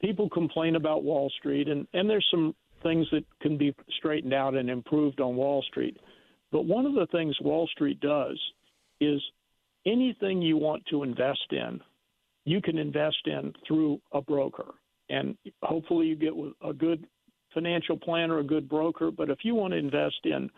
people 0.00 0.30
complain 0.30 0.76
about 0.76 1.04
Wall 1.04 1.30
Street, 1.38 1.68
and, 1.68 1.86
and 1.92 2.08
there's 2.08 2.26
some 2.30 2.54
things 2.82 3.06
that 3.12 3.26
can 3.42 3.58
be 3.58 3.76
straightened 3.98 4.32
out 4.32 4.54
and 4.54 4.70
improved 4.70 5.20
on 5.20 5.36
Wall 5.36 5.62
Street. 5.68 5.98
But 6.52 6.64
one 6.64 6.86
of 6.86 6.94
the 6.94 7.06
things 7.12 7.36
Wall 7.42 7.68
Street 7.70 8.00
does 8.00 8.40
is 8.98 9.20
anything 9.84 10.40
you 10.40 10.56
want 10.56 10.86
to 10.86 11.02
invest 11.02 11.48
in, 11.50 11.82
you 12.46 12.62
can 12.62 12.78
invest 12.78 13.26
in 13.26 13.52
through 13.68 14.00
a 14.10 14.22
broker. 14.22 14.72
And 15.08 15.36
hopefully 15.62 16.06
you 16.06 16.16
get 16.16 16.32
a 16.66 16.72
good 16.72 17.06
financial 17.52 17.96
planner, 17.96 18.38
a 18.38 18.44
good 18.44 18.68
broker. 18.68 19.10
But 19.10 19.30
if 19.30 19.38
you 19.42 19.54
want 19.54 19.72
to 19.72 19.78
invest 19.78 20.20
in 20.24 20.50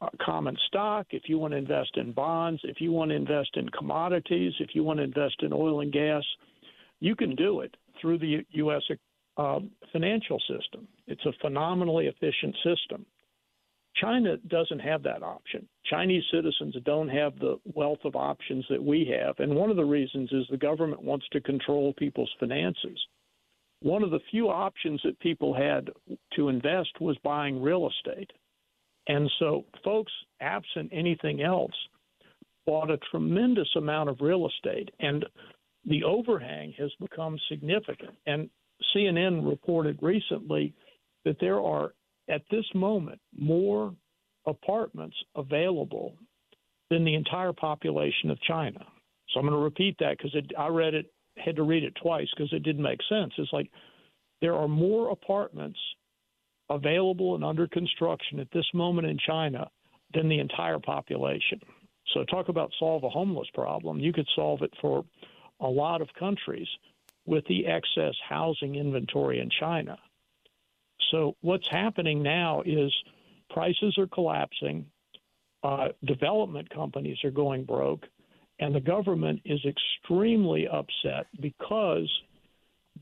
uh, 0.00 0.08
common 0.20 0.56
stock, 0.66 1.06
if 1.10 1.22
you 1.26 1.38
want 1.38 1.52
to 1.52 1.58
invest 1.58 1.96
in 1.96 2.12
bonds, 2.12 2.60
if 2.64 2.80
you 2.80 2.90
want 2.92 3.10
to 3.10 3.14
invest 3.14 3.50
in 3.54 3.68
commodities, 3.70 4.52
if 4.58 4.70
you 4.74 4.82
want 4.82 4.98
to 4.98 5.04
invest 5.04 5.36
in 5.42 5.52
oil 5.52 5.80
and 5.80 5.92
gas, 5.92 6.24
you 7.00 7.14
can 7.14 7.34
do 7.36 7.60
it 7.60 7.74
through 8.00 8.18
the 8.18 8.44
U.S. 8.50 8.82
Uh, 9.36 9.60
financial 9.92 10.38
system. 10.40 10.86
It's 11.06 11.24
a 11.24 11.32
phenomenally 11.40 12.06
efficient 12.06 12.56
system. 12.64 13.06
China 13.96 14.36
doesn't 14.48 14.78
have 14.80 15.02
that 15.02 15.22
option. 15.22 15.68
Chinese 15.84 16.24
citizens 16.32 16.74
don't 16.84 17.08
have 17.08 17.38
the 17.38 17.58
wealth 17.74 17.98
of 18.04 18.16
options 18.16 18.64
that 18.70 18.82
we 18.82 19.12
have. 19.16 19.34
And 19.38 19.54
one 19.54 19.70
of 19.70 19.76
the 19.76 19.84
reasons 19.84 20.32
is 20.32 20.46
the 20.50 20.56
government 20.56 21.02
wants 21.02 21.26
to 21.32 21.40
control 21.40 21.92
people's 21.92 22.32
finances. 22.40 22.98
One 23.82 24.02
of 24.02 24.10
the 24.10 24.20
few 24.30 24.48
options 24.48 25.00
that 25.04 25.18
people 25.18 25.54
had 25.54 25.90
to 26.36 26.48
invest 26.48 27.00
was 27.00 27.16
buying 27.24 27.60
real 27.60 27.88
estate. 27.88 28.30
And 29.08 29.30
so, 29.38 29.64
folks, 29.84 30.12
absent 30.40 30.90
anything 30.92 31.42
else, 31.42 31.74
bought 32.64 32.90
a 32.90 32.98
tremendous 33.10 33.68
amount 33.76 34.08
of 34.08 34.20
real 34.20 34.48
estate. 34.48 34.90
And 35.00 35.26
the 35.84 36.04
overhang 36.04 36.74
has 36.78 36.90
become 37.00 37.36
significant. 37.48 38.14
And 38.26 38.48
CNN 38.94 39.48
reported 39.48 39.98
recently 40.00 40.74
that 41.24 41.36
there 41.40 41.60
are, 41.60 41.92
at 42.28 42.42
this 42.50 42.66
moment, 42.74 43.20
more 43.36 43.92
apartments 44.46 45.16
available 45.34 46.14
than 46.90 47.04
the 47.04 47.14
entire 47.14 47.52
population 47.52 48.30
of 48.30 48.40
China. 48.42 48.84
So 49.30 49.40
I'm 49.40 49.46
going 49.46 49.58
to 49.58 49.64
repeat 49.64 49.96
that 50.00 50.18
because 50.18 50.36
I 50.58 50.68
read 50.68 50.94
it, 50.94 51.11
had 51.36 51.56
to 51.56 51.62
read 51.62 51.84
it 51.84 51.94
twice 52.02 52.28
because 52.36 52.52
it 52.52 52.62
didn't 52.62 52.82
make 52.82 53.00
sense. 53.08 53.32
It's 53.38 53.52
like 53.52 53.70
there 54.40 54.54
are 54.54 54.68
more 54.68 55.10
apartments 55.10 55.78
available 56.70 57.34
and 57.34 57.44
under 57.44 57.66
construction 57.66 58.40
at 58.40 58.50
this 58.52 58.66
moment 58.74 59.06
in 59.06 59.18
China 59.18 59.70
than 60.14 60.28
the 60.28 60.38
entire 60.38 60.78
population. 60.78 61.60
So, 62.14 62.24
talk 62.24 62.48
about 62.48 62.72
solve 62.78 63.04
a 63.04 63.08
homeless 63.08 63.48
problem. 63.54 64.00
You 64.00 64.12
could 64.12 64.28
solve 64.34 64.62
it 64.62 64.72
for 64.80 65.04
a 65.60 65.68
lot 65.68 66.02
of 66.02 66.08
countries 66.18 66.66
with 67.24 67.44
the 67.46 67.66
excess 67.66 68.14
housing 68.28 68.74
inventory 68.74 69.38
in 69.38 69.48
China. 69.48 69.96
So, 71.10 71.36
what's 71.40 71.68
happening 71.68 72.22
now 72.22 72.62
is 72.66 72.92
prices 73.50 73.96
are 73.98 74.08
collapsing, 74.08 74.86
uh, 75.62 75.88
development 76.04 76.68
companies 76.70 77.18
are 77.22 77.30
going 77.30 77.64
broke, 77.64 78.06
and 78.62 78.72
the 78.72 78.80
government 78.80 79.40
is 79.44 79.58
extremely 79.66 80.68
upset 80.68 81.26
because 81.40 82.08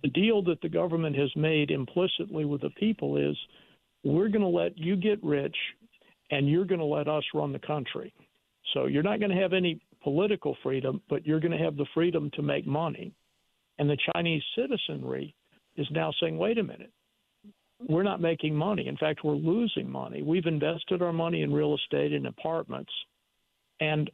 the 0.02 0.08
deal 0.08 0.42
that 0.42 0.58
the 0.62 0.68
government 0.70 1.14
has 1.14 1.28
made 1.36 1.70
implicitly 1.70 2.46
with 2.46 2.62
the 2.62 2.70
people 2.70 3.18
is 3.18 3.36
we're 4.02 4.28
going 4.28 4.40
to 4.40 4.46
let 4.46 4.78
you 4.78 4.96
get 4.96 5.22
rich 5.22 5.56
and 6.30 6.48
you're 6.48 6.64
going 6.64 6.78
to 6.78 6.86
let 6.86 7.08
us 7.08 7.24
run 7.34 7.52
the 7.52 7.58
country. 7.58 8.14
So 8.72 8.86
you're 8.86 9.02
not 9.02 9.18
going 9.18 9.32
to 9.32 9.42
have 9.42 9.52
any 9.52 9.82
political 10.02 10.56
freedom, 10.62 11.02
but 11.10 11.26
you're 11.26 11.40
going 11.40 11.52
to 11.52 11.62
have 11.62 11.76
the 11.76 11.86
freedom 11.92 12.30
to 12.36 12.42
make 12.42 12.66
money. 12.66 13.12
And 13.78 13.90
the 13.90 13.98
Chinese 14.14 14.42
citizenry 14.56 15.34
is 15.76 15.86
now 15.90 16.10
saying, 16.22 16.38
wait 16.38 16.56
a 16.56 16.62
minute, 16.62 16.92
we're 17.86 18.02
not 18.02 18.22
making 18.22 18.54
money. 18.54 18.88
In 18.88 18.96
fact, 18.96 19.24
we're 19.24 19.34
losing 19.34 19.90
money. 19.90 20.22
We've 20.22 20.46
invested 20.46 21.02
our 21.02 21.12
money 21.12 21.42
in 21.42 21.52
real 21.52 21.74
estate 21.74 22.14
and 22.14 22.26
apartments, 22.26 22.92
and 23.78 24.10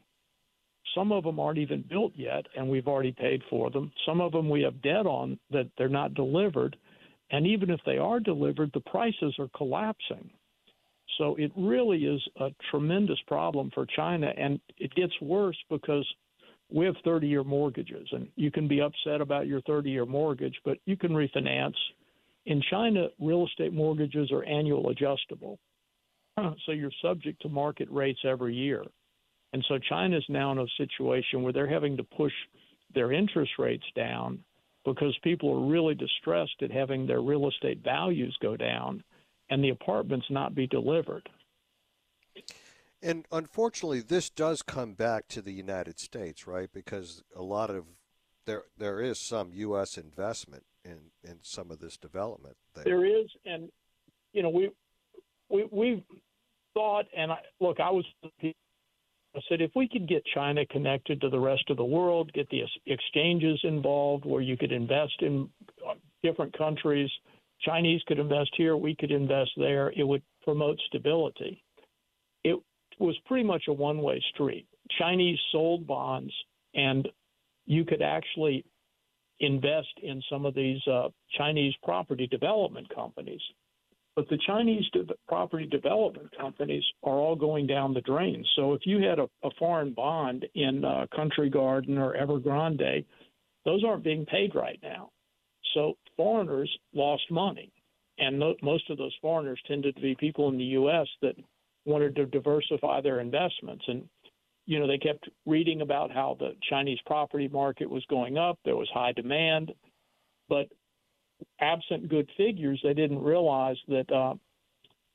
some 0.95 1.13
of 1.13 1.25
them 1.25 1.41
aren't 1.41 1.59
even 1.59 1.85
built 1.89 2.13
yet, 2.15 2.47
and 2.57 2.69
we've 2.69 2.89
already 2.89 3.13
paid 3.13 3.43
for 3.51 3.71
them. 3.71 3.93
Some 4.07 4.21
of 4.21 4.33
them 4.33 4.49
we 4.49 4.63
have 4.63 4.83
debt 4.83 5.07
on 5.07 5.39
that 5.51 5.69
they're 5.77 5.89
not 5.89 6.15
delivered. 6.15 6.77
And 7.31 7.47
even 7.47 7.71
if 7.71 7.81
they 7.85 7.99
are 7.99 8.21
delivered, 8.21 8.71
the 8.73 8.81
prices 8.81 9.35
are 9.39 9.51
collapsing. 9.57 10.31
So 11.19 11.35
it 11.37 11.51
really 11.57 12.05
is 12.05 12.23
a 12.41 12.51
tremendous 12.71 13.19
problem 13.27 13.71
for 13.75 13.87
China. 13.87 14.33
And 14.37 14.61
it 14.79 14.95
gets 14.95 15.13
worse 15.21 15.57
because 15.71 16.07
we 16.71 16.85
have 16.85 16.97
30 17.05 17.27
year 17.27 17.45
mortgages, 17.45 18.09
and 18.13 18.29
you 18.37 18.51
can 18.51 18.69
be 18.69 18.81
upset 18.81 19.21
about 19.21 19.47
your 19.47 19.61
30 19.63 19.91
year 19.91 20.07
mortgage, 20.07 20.57
but 20.65 20.79
you 20.85 20.97
can 20.97 21.13
refinance. 21.13 21.77
In 22.47 22.63
China, 22.71 23.09
real 23.21 23.47
estate 23.47 23.73
mortgages 23.73 24.31
are 24.31 24.45
annual 24.45 24.91
adjustable. 24.91 25.59
So 26.67 26.73
you're 26.73 26.91
subject 27.01 27.41
to 27.43 27.49
market 27.49 27.89
rates 27.91 28.21
every 28.25 28.55
year. 28.55 28.85
And 29.57 29.65
so 29.69 29.79
China 29.79 30.19
is 30.19 30.25
now 30.29 30.53
in 30.53 30.59
a 30.59 30.67
situation 30.77 31.41
where 31.41 31.51
they're 31.51 31.67
having 31.67 31.97
to 31.97 32.05
push 32.05 32.35
their 32.93 33.11
interest 33.11 33.53
rates 33.59 33.87
down 33.95 34.45
because 34.85 35.17
people 35.25 35.51
are 35.51 35.67
really 35.67 35.95
distressed 35.95 36.57
at 36.61 36.71
having 36.71 37.07
their 37.07 37.23
real 37.23 37.49
estate 37.49 37.83
values 37.83 38.37
go 38.43 38.55
down 38.59 39.03
and 39.49 39.65
the 39.65 39.71
apartments 39.71 40.27
not 40.29 40.55
be 40.55 40.67
delivered. 40.67 41.27
And 43.01 43.25
unfortunately, 43.33 44.03
this 44.03 44.29
does 44.29 44.61
come 44.61 44.93
back 44.93 45.27
to 45.29 45.41
the 45.41 45.55
United 45.55 45.99
States, 45.99 46.47
right? 46.47 46.69
Because 46.71 47.23
a 47.35 47.43
lot 47.43 47.71
of 47.71 47.87
there 48.45 48.65
there 48.77 49.01
is 49.01 49.19
some 49.19 49.53
U.S. 49.55 49.97
investment 49.97 50.65
in 50.85 50.99
in 51.25 51.39
some 51.41 51.71
of 51.71 51.79
this 51.79 51.97
development. 51.97 52.59
There, 52.75 52.85
there 52.85 53.07
is, 53.07 53.29
and 53.47 53.71
you 54.35 54.43
know 54.43 54.51
we 54.51 54.71
we 55.49 55.67
we 55.73 56.05
thought, 56.75 57.07
and 57.17 57.33
I, 57.33 57.39
look, 57.59 57.81
I 57.81 57.89
was 57.89 58.05
I 59.37 59.41
said, 59.49 59.61
if 59.61 59.71
we 59.75 59.87
could 59.87 60.09
get 60.09 60.25
China 60.35 60.65
connected 60.67 61.21
to 61.21 61.29
the 61.29 61.39
rest 61.39 61.65
of 61.69 61.77
the 61.77 61.85
world, 61.85 62.33
get 62.33 62.49
the 62.49 62.63
exchanges 62.87 63.61
involved 63.65 64.25
where 64.25 64.41
you 64.41 64.57
could 64.57 64.73
invest 64.73 65.21
in 65.21 65.49
uh, 65.87 65.95
different 66.23 66.57
countries, 66.57 67.11
Chinese 67.61 68.01
could 68.07 68.19
invest 68.19 68.51
here, 68.57 68.77
we 68.77 68.95
could 68.95 69.11
invest 69.11 69.51
there, 69.59 69.93
it 69.95 70.05
would 70.05 70.23
promote 70.43 70.79
stability. 70.87 71.63
It 72.45 72.59
was 72.99 73.17
pretty 73.27 73.45
much 73.45 73.65
a 73.69 73.73
one 73.73 73.99
way 73.99 74.23
street. 74.33 74.67
Chinese 74.99 75.39
sold 75.53 75.87
bonds, 75.87 76.33
and 76.75 77.07
you 77.67 77.85
could 77.85 78.01
actually 78.01 78.65
invest 79.41 79.93
in 80.03 80.23
some 80.31 80.47
of 80.47 80.55
these 80.55 80.81
uh, 80.87 81.09
Chinese 81.37 81.75
property 81.83 82.27
development 82.27 82.89
companies. 82.95 83.43
But 84.17 84.29
the 84.31 84.39
Chinese 84.47 84.85
de- 84.95 85.05
property 85.29 85.67
development 85.67 86.31
companies 86.41 86.83
are 87.03 87.19
all 87.19 87.37
going 87.37 87.67
down 87.67 87.93
the 87.93 88.01
drain. 88.01 88.43
So 88.57 88.73
if 88.73 88.81
you 88.87 89.07
had 89.07 89.19
a, 89.19 89.29
a 89.45 89.51
foreign 89.59 89.93
bond 89.93 90.47
in 90.55 90.85
uh, 90.85 91.07
Country 91.15 91.51
Garden 91.51 91.99
or 91.99 92.17
Evergrande, 92.17 93.05
those 93.67 93.85
aren't 93.85 94.05
being 94.05 94.25
paid 94.25 94.55
right 94.55 94.79
now. 94.83 95.11
So 95.75 95.99
foreigners 96.17 96.75
lost 96.95 97.25
money. 97.31 97.71
And 98.19 98.43
most 98.63 98.89
of 98.89 98.97
those 98.97 99.15
foreigners 99.21 99.61
tended 99.69 99.95
to 99.97 100.01
be 100.01 100.17
people 100.19 100.49
in 100.49 100.57
the 100.57 100.65
U.S. 100.65 101.07
that 101.21 101.35
wanted 101.85 102.17
to 102.17 102.25
diversify 102.25 103.03
their 103.03 103.21
investments. 103.21 103.85
And, 103.87 104.09
you 104.65 104.79
know, 104.79 104.87
they 104.87 104.97
kept 104.97 105.29
reading 105.45 105.83
about 105.83 106.11
how 106.11 106.37
the 106.39 106.57
Chinese 106.71 106.99
property 107.05 107.49
market 107.49 107.91
was 107.91 108.05
going 108.09 108.39
up, 108.39 108.59
there 108.65 108.77
was 108.77 108.89
high 108.95 109.13
demand. 109.13 109.73
But 110.49 110.69
absent 111.61 112.09
good 112.09 112.29
figures, 112.37 112.81
they 112.83 112.95
didn't 112.95 113.23
realize 113.23 113.77
that 113.89 114.11
uh, 114.13 114.35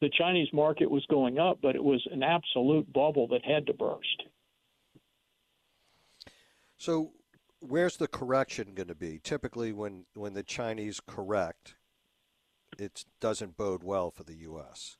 the 0.01 0.09
Chinese 0.17 0.49
market 0.51 0.89
was 0.89 1.05
going 1.09 1.39
up, 1.39 1.59
but 1.61 1.75
it 1.75 1.83
was 1.83 2.05
an 2.11 2.23
absolute 2.23 2.91
bubble 2.91 3.27
that 3.27 3.45
had 3.45 3.67
to 3.67 3.73
burst. 3.73 4.23
So, 6.77 7.11
where's 7.59 7.97
the 7.97 8.07
correction 8.07 8.73
going 8.73 8.87
to 8.87 8.95
be? 8.95 9.19
Typically, 9.23 9.71
when 9.71 10.05
when 10.15 10.33
the 10.33 10.43
Chinese 10.43 10.99
correct, 10.99 11.75
it 12.79 13.05
doesn't 13.19 13.57
bode 13.57 13.83
well 13.83 14.09
for 14.09 14.23
the 14.23 14.35
U.S. 14.37 14.97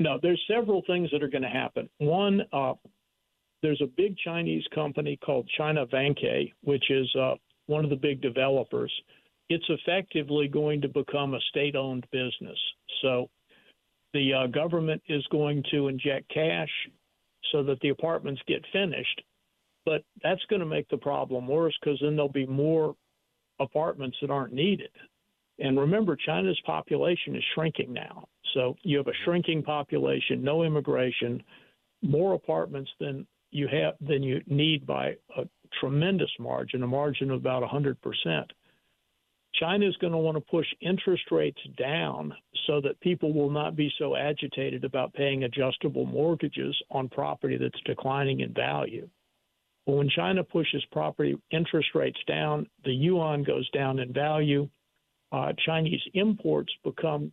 No, 0.00 0.18
there's 0.20 0.42
several 0.48 0.82
things 0.86 1.10
that 1.12 1.22
are 1.22 1.28
going 1.28 1.42
to 1.42 1.48
happen. 1.48 1.88
One, 1.98 2.42
uh, 2.52 2.74
there's 3.62 3.80
a 3.82 3.86
big 3.96 4.16
Chinese 4.16 4.64
company 4.74 5.18
called 5.24 5.48
China 5.56 5.86
Vanke, 5.86 6.52
which 6.62 6.90
is 6.90 7.08
uh, 7.16 7.34
one 7.66 7.84
of 7.84 7.90
the 7.90 7.96
big 7.96 8.20
developers 8.20 8.92
it's 9.48 9.68
effectively 9.68 10.48
going 10.48 10.80
to 10.82 10.88
become 10.88 11.34
a 11.34 11.40
state 11.48 11.76
owned 11.76 12.06
business. 12.12 12.58
So 13.02 13.30
the 14.12 14.32
uh, 14.34 14.46
government 14.48 15.02
is 15.08 15.26
going 15.30 15.62
to 15.70 15.88
inject 15.88 16.28
cash 16.32 16.70
so 17.52 17.62
that 17.62 17.80
the 17.80 17.88
apartments 17.90 18.42
get 18.46 18.64
finished. 18.72 19.22
But 19.84 20.02
that's 20.22 20.44
going 20.50 20.60
to 20.60 20.66
make 20.66 20.88
the 20.88 20.98
problem 20.98 21.46
worse 21.48 21.76
because 21.80 21.98
then 22.02 22.16
there'll 22.16 22.28
be 22.30 22.46
more 22.46 22.94
apartments 23.58 24.16
that 24.20 24.30
aren't 24.30 24.52
needed. 24.52 24.90
And 25.58 25.78
remember, 25.78 26.16
China's 26.16 26.60
population 26.64 27.34
is 27.34 27.42
shrinking 27.54 27.92
now. 27.92 28.28
So 28.54 28.76
you 28.82 28.98
have 28.98 29.08
a 29.08 29.24
shrinking 29.24 29.62
population, 29.62 30.42
no 30.42 30.62
immigration, 30.62 31.42
more 32.02 32.34
apartments 32.34 32.90
than 33.00 33.26
you 33.50 33.66
have 33.68 33.94
than 34.00 34.22
you 34.22 34.42
need 34.46 34.86
by 34.86 35.16
a 35.36 35.44
tremendous 35.80 36.30
margin, 36.38 36.82
a 36.82 36.86
margin 36.86 37.30
of 37.30 37.40
about 37.40 37.62
100 37.62 38.00
percent. 38.00 38.52
China 39.54 39.86
is 39.86 39.96
going 39.96 40.12
to 40.12 40.18
want 40.18 40.36
to 40.36 40.40
push 40.40 40.66
interest 40.80 41.24
rates 41.30 41.60
down 41.76 42.32
so 42.66 42.80
that 42.80 43.00
people 43.00 43.32
will 43.32 43.50
not 43.50 43.76
be 43.76 43.90
so 43.98 44.14
agitated 44.14 44.84
about 44.84 45.12
paying 45.14 45.44
adjustable 45.44 46.06
mortgages 46.06 46.76
on 46.90 47.08
property 47.08 47.56
that's 47.56 47.80
declining 47.84 48.40
in 48.40 48.52
value. 48.52 49.08
But 49.86 49.94
when 49.94 50.10
China 50.10 50.44
pushes 50.44 50.84
property 50.92 51.36
interest 51.50 51.88
rates 51.94 52.18
down, 52.26 52.68
the 52.84 52.92
yuan 52.92 53.42
goes 53.42 53.68
down 53.70 53.98
in 53.98 54.12
value. 54.12 54.68
Uh, 55.32 55.52
Chinese 55.64 56.02
imports 56.14 56.72
become 56.84 57.32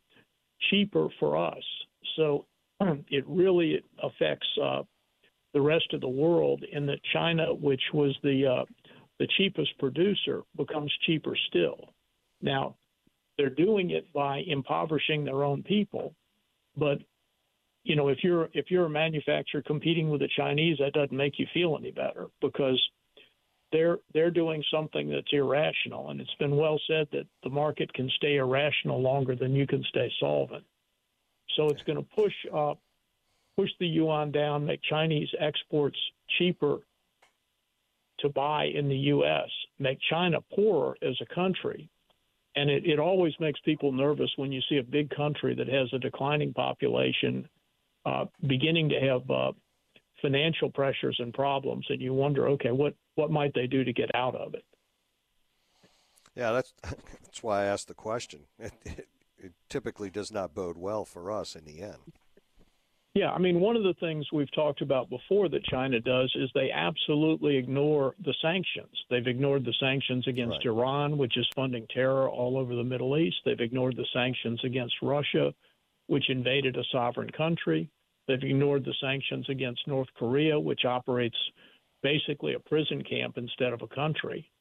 cheaper 0.69 1.09
for 1.19 1.37
us. 1.37 1.63
So 2.15 2.45
it 2.81 3.25
really 3.27 3.83
affects 4.01 4.47
uh, 4.61 4.83
the 5.53 5.61
rest 5.61 5.93
of 5.93 6.01
the 6.01 6.07
world 6.07 6.63
in 6.71 6.85
that 6.85 6.99
China, 7.13 7.53
which 7.53 7.81
was 7.93 8.15
the 8.23 8.45
uh, 8.45 8.65
the 9.19 9.27
cheapest 9.37 9.77
producer, 9.79 10.41
becomes 10.57 10.93
cheaper 11.05 11.37
still. 11.47 11.93
Now, 12.45 12.75
they're 13.37 13.49
doing 13.49 13.89
it 13.89 14.13
by 14.13 14.43
impoverishing 14.45 15.25
their 15.25 15.43
own 15.43 15.63
people, 15.63 16.13
but 16.77 16.99
you 17.83 17.95
know, 17.95 18.07
if 18.07 18.19
you're 18.23 18.49
if 18.53 18.71
you're 18.71 18.85
a 18.85 18.89
manufacturer 18.89 19.61
competing 19.61 20.09
with 20.09 20.21
the 20.21 20.29
Chinese, 20.37 20.77
that 20.79 20.93
doesn't 20.93 21.15
make 21.15 21.37
you 21.37 21.47
feel 21.53 21.75
any 21.77 21.91
better 21.91 22.27
because 22.41 22.81
they're 23.71 23.97
they're 24.13 24.31
doing 24.31 24.63
something 24.71 25.09
that's 25.09 25.27
irrational, 25.31 26.11
and 26.11 26.21
it's 26.21 26.33
been 26.39 26.55
well 26.55 26.79
said 26.87 27.07
that 27.11 27.25
the 27.43 27.49
market 27.49 27.91
can 27.93 28.09
stay 28.15 28.37
irrational 28.37 29.01
longer 29.01 29.35
than 29.35 29.53
you 29.53 29.67
can 29.67 29.83
stay 29.89 30.11
solvent. 30.19 30.63
So 31.55 31.69
it's 31.69 31.83
going 31.83 31.97
to 31.97 32.07
push 32.15 32.33
uh, 32.53 32.75
push 33.57 33.69
the 33.79 33.87
yuan 33.87 34.31
down, 34.31 34.65
make 34.65 34.81
Chinese 34.83 35.29
exports 35.39 35.97
cheaper 36.37 36.77
to 38.19 38.29
buy 38.29 38.65
in 38.65 38.87
the 38.87 38.97
U.S., 38.97 39.49
make 39.77 39.97
China 40.09 40.39
poorer 40.55 40.95
as 41.01 41.15
a 41.21 41.35
country, 41.35 41.89
and 42.55 42.69
it, 42.69 42.85
it 42.85 42.99
always 42.99 43.33
makes 43.39 43.59
people 43.61 43.91
nervous 43.91 44.31
when 44.37 44.51
you 44.51 44.61
see 44.69 44.77
a 44.77 44.83
big 44.83 45.09
country 45.09 45.55
that 45.55 45.67
has 45.67 45.89
a 45.93 45.99
declining 45.99 46.53
population 46.53 47.47
uh, 48.05 48.25
beginning 48.47 48.89
to 48.89 48.99
have 48.99 49.29
uh, 49.29 49.51
financial 50.21 50.69
pressures 50.69 51.17
and 51.19 51.33
problems, 51.33 51.85
and 51.89 52.01
you 52.01 52.13
wonder, 52.13 52.47
okay, 52.49 52.71
what 52.71 52.95
what 53.15 53.31
might 53.31 53.53
they 53.53 53.67
do 53.67 53.83
to 53.83 53.93
get 53.93 54.13
out 54.13 54.35
of 54.35 54.53
it? 54.53 54.65
Yeah, 56.35 56.51
that's 56.51 56.73
that's 57.23 57.43
why 57.43 57.61
I 57.61 57.65
asked 57.65 57.87
the 57.87 57.93
question. 57.93 58.41
It, 58.59 58.73
it, 58.85 59.07
it 59.37 59.53
typically 59.69 60.09
does 60.09 60.31
not 60.31 60.55
bode 60.55 60.77
well 60.77 61.05
for 61.05 61.31
us 61.31 61.55
in 61.55 61.65
the 61.65 61.81
end. 61.81 62.13
Yeah, 63.15 63.31
I 63.31 63.39
mean, 63.39 63.61
one 63.61 63.77
of 63.77 63.83
the 63.83 63.93
things 64.01 64.25
we've 64.33 64.51
talked 64.51 64.81
about 64.81 65.09
before 65.09 65.47
that 65.47 65.63
China 65.63 66.01
does 66.01 66.29
is 66.35 66.49
they 66.53 66.69
absolutely 66.69 67.55
ignore 67.55 68.13
the 68.25 68.33
sanctions. 68.41 68.91
They've 69.09 69.25
ignored 69.25 69.63
the 69.63 69.73
sanctions 69.79 70.27
against 70.27 70.57
Right. 70.57 70.65
Iran, 70.65 71.17
which 71.17 71.37
is 71.37 71.47
funding 71.55 71.87
terror 71.87 72.29
all 72.29 72.57
over 72.57 72.75
the 72.75 72.83
Middle 72.83 73.17
East. 73.17 73.37
They've 73.45 73.61
ignored 73.61 73.95
the 73.95 74.05
sanctions 74.11 74.61
against 74.65 75.01
Russia, 75.01 75.53
which 76.07 76.29
invaded 76.29 76.75
a 76.75 76.83
sovereign 76.91 77.29
country. 77.29 77.89
They've 78.27 78.43
ignored 78.43 78.83
the 78.83 78.93
sanctions 78.99 79.47
against 79.47 79.87
North 79.87 80.09
Korea, 80.15 80.59
which 80.59 80.83
operates 80.83 81.37
basically 82.03 82.53
a 82.55 82.59
prison 82.59 83.01
camp 83.01 83.37
instead 83.37 83.71
of 83.71 83.81
a 83.81 83.87
country. 83.87 84.51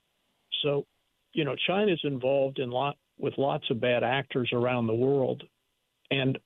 So, 0.63 0.87
you 1.33 1.45
know, 1.45 1.57
China's 1.67 2.01
involved 2.05 2.61
in 2.61 2.71
lot 2.71 2.97
with 3.19 3.37
lots 3.37 3.69
of 3.71 3.81
bad 3.81 4.05
actors 4.05 4.51
around 4.53 4.87
the 4.87 4.95
world, 4.95 5.43
and 6.13 6.39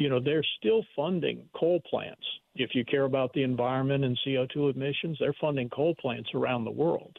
you 0.00 0.08
know, 0.08 0.18
they're 0.18 0.44
still 0.58 0.82
funding 0.96 1.46
coal 1.54 1.78
plants. 1.90 2.24
If 2.54 2.70
you 2.74 2.86
care 2.86 3.04
about 3.04 3.34
the 3.34 3.42
environment 3.42 4.02
and 4.02 4.18
CO2 4.26 4.74
emissions, 4.74 5.18
they're 5.20 5.34
funding 5.38 5.68
coal 5.68 5.94
plants 6.00 6.30
around 6.34 6.64
the 6.64 6.70
world. 6.70 7.18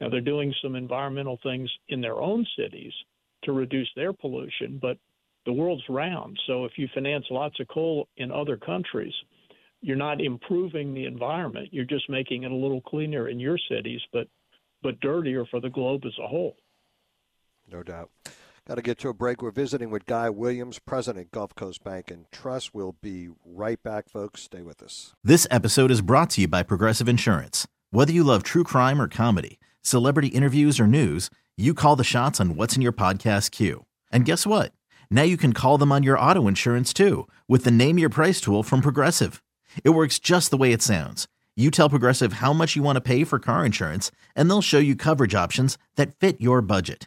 Now, 0.00 0.08
they're 0.08 0.20
doing 0.20 0.52
some 0.60 0.74
environmental 0.74 1.38
things 1.44 1.70
in 1.88 2.00
their 2.00 2.16
own 2.16 2.44
cities 2.58 2.92
to 3.44 3.52
reduce 3.52 3.88
their 3.94 4.12
pollution, 4.12 4.80
but 4.82 4.98
the 5.44 5.52
world's 5.52 5.84
round. 5.88 6.36
So 6.48 6.64
if 6.64 6.72
you 6.76 6.88
finance 6.92 7.26
lots 7.30 7.60
of 7.60 7.68
coal 7.68 8.08
in 8.16 8.32
other 8.32 8.56
countries, 8.56 9.14
you're 9.80 9.96
not 9.96 10.20
improving 10.20 10.94
the 10.94 11.04
environment. 11.04 11.68
You're 11.70 11.84
just 11.84 12.10
making 12.10 12.42
it 12.42 12.50
a 12.50 12.56
little 12.56 12.80
cleaner 12.80 13.28
in 13.28 13.38
your 13.38 13.58
cities, 13.70 14.00
but 14.12 14.26
but 14.82 14.98
dirtier 15.00 15.46
for 15.46 15.60
the 15.60 15.70
globe 15.70 16.02
as 16.04 16.12
a 16.22 16.26
whole. 16.26 16.56
No 17.70 17.84
doubt. 17.84 18.10
Got 18.68 18.74
to 18.74 18.82
get 18.82 18.98
to 18.98 19.08
a 19.10 19.14
break. 19.14 19.42
We're 19.42 19.52
visiting 19.52 19.90
with 19.90 20.06
Guy 20.06 20.28
Williams, 20.28 20.80
President, 20.80 21.30
Gulf 21.30 21.54
Coast 21.54 21.84
Bank 21.84 22.10
and 22.10 22.24
Trust. 22.32 22.74
We'll 22.74 22.96
be 23.00 23.28
right 23.44 23.80
back, 23.80 24.08
folks. 24.08 24.42
Stay 24.42 24.60
with 24.60 24.82
us. 24.82 25.14
This 25.22 25.46
episode 25.52 25.92
is 25.92 26.00
brought 26.00 26.30
to 26.30 26.40
you 26.40 26.48
by 26.48 26.64
Progressive 26.64 27.08
Insurance. 27.08 27.68
Whether 27.92 28.12
you 28.12 28.24
love 28.24 28.42
true 28.42 28.64
crime 28.64 29.00
or 29.00 29.06
comedy, 29.06 29.60
celebrity 29.82 30.28
interviews 30.28 30.80
or 30.80 30.88
news, 30.88 31.30
you 31.56 31.74
call 31.74 31.94
the 31.94 32.02
shots 32.02 32.40
on 32.40 32.56
what's 32.56 32.74
in 32.74 32.82
your 32.82 32.92
podcast 32.92 33.52
queue. 33.52 33.86
And 34.10 34.24
guess 34.24 34.44
what? 34.44 34.72
Now 35.12 35.22
you 35.22 35.36
can 35.36 35.52
call 35.52 35.78
them 35.78 35.92
on 35.92 36.02
your 36.02 36.18
auto 36.18 36.48
insurance 36.48 36.92
too 36.92 37.28
with 37.46 37.62
the 37.62 37.70
Name 37.70 37.98
Your 37.98 38.08
Price 38.10 38.40
tool 38.40 38.64
from 38.64 38.80
Progressive. 38.80 39.44
It 39.84 39.90
works 39.90 40.18
just 40.18 40.50
the 40.50 40.56
way 40.56 40.72
it 40.72 40.82
sounds. 40.82 41.28
You 41.54 41.70
tell 41.70 41.88
Progressive 41.88 42.34
how 42.34 42.52
much 42.52 42.74
you 42.74 42.82
want 42.82 42.96
to 42.96 43.00
pay 43.00 43.22
for 43.22 43.38
car 43.38 43.64
insurance, 43.64 44.10
and 44.34 44.50
they'll 44.50 44.60
show 44.60 44.78
you 44.80 44.96
coverage 44.96 45.36
options 45.36 45.78
that 45.94 46.14
fit 46.18 46.40
your 46.40 46.60
budget. 46.62 47.06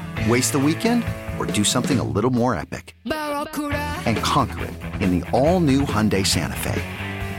Waste 0.27 0.51
the 0.53 0.59
weekend 0.59 1.03
or 1.39 1.47
do 1.47 1.63
something 1.63 1.99
a 1.99 2.03
little 2.03 2.29
more 2.29 2.53
epic? 2.55 2.95
And 3.05 4.17
conquer 4.17 4.65
it 4.65 4.73
in 5.01 5.19
the 5.19 5.27
all 5.31 5.59
new 5.59 5.81
Hyundai 5.81 6.23
Santa 6.25 6.55
Fe. 6.57 6.81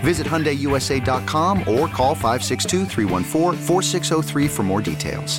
Visit 0.01 0.27
HyundaiUSA.com 0.27 1.61
or 1.61 1.87
call 1.89 2.15
562-314-4603 2.17 4.51
for 4.51 4.63
more 4.65 4.83
details. 4.83 5.39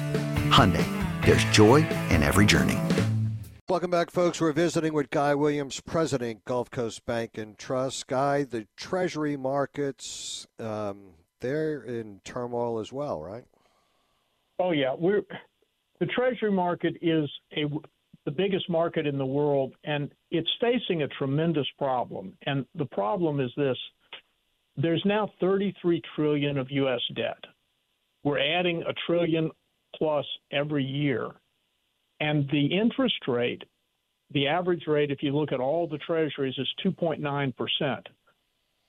Hyundai, 0.49 0.85
there's 1.25 1.43
joy 1.45 1.85
in 2.09 2.23
every 2.23 2.45
journey. 2.45 2.77
Welcome 3.67 3.91
back, 3.91 4.09
folks. 4.09 4.39
We're 4.39 4.53
visiting 4.53 4.93
with 4.93 5.09
Guy 5.09 5.35
Williams, 5.35 5.81
President, 5.81 6.45
Gulf 6.45 6.71
Coast 6.71 7.05
Bank 7.05 7.37
and 7.37 7.57
Trust. 7.57 8.07
Guy, 8.07 8.43
the 8.43 8.67
Treasury 8.77 9.35
markets, 9.35 10.47
um, 10.59 11.15
they're 11.41 11.81
in 11.81 12.21
turmoil 12.23 12.79
as 12.79 12.93
well, 12.93 13.21
right? 13.21 13.43
Oh 14.59 14.71
yeah, 14.71 14.95
we're 14.97 15.23
the 16.03 16.11
Treasury 16.11 16.51
market 16.51 16.97
is 17.01 17.29
a 17.55 17.63
the 18.25 18.31
biggest 18.31 18.69
market 18.69 19.07
in 19.07 19.17
the 19.17 19.25
world, 19.25 19.73
and 19.85 20.11
it's 20.31 20.49
facing 20.59 21.03
a 21.03 21.07
tremendous 21.07 21.67
problem. 21.77 22.33
And 22.45 22.65
the 22.75 22.85
problem 22.85 23.39
is 23.39 23.51
this: 23.55 23.77
there's 24.75 25.01
now 25.05 25.31
33 25.39 26.01
trillion 26.13 26.57
of 26.57 26.69
U.S. 26.71 26.99
debt. 27.15 27.41
We're 28.25 28.39
adding 28.39 28.83
a 28.83 28.93
trillion 29.07 29.49
plus 29.95 30.25
every 30.51 30.83
year, 30.83 31.29
and 32.19 32.49
the 32.51 32.65
interest 32.65 33.25
rate, 33.25 33.63
the 34.31 34.47
average 34.47 34.83
rate, 34.87 35.09
if 35.09 35.23
you 35.23 35.33
look 35.33 35.53
at 35.53 35.61
all 35.61 35.87
the 35.87 35.99
Treasuries, 35.99 36.55
is 36.57 36.67
2.9 36.85 37.55
percent. 37.55 38.09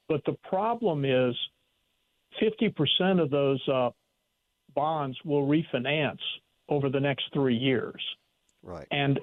But 0.08 0.24
the 0.26 0.36
problem 0.48 1.04
is, 1.04 1.36
50 2.40 2.70
percent 2.70 3.20
of 3.20 3.30
those 3.30 3.62
uh, 3.68 3.90
bonds 4.74 5.16
will 5.24 5.46
refinance 5.46 6.18
over 6.68 6.88
the 6.88 7.00
next 7.00 7.24
three 7.32 7.56
years. 7.56 8.02
Right. 8.62 8.86
And 8.90 9.20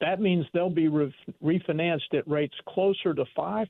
that 0.00 0.20
means 0.20 0.44
they'll 0.52 0.70
be 0.70 0.88
re- 0.88 1.14
refinanced 1.42 2.14
at 2.14 2.28
rates 2.28 2.54
closer 2.68 3.14
to 3.14 3.24
5%. 3.36 3.66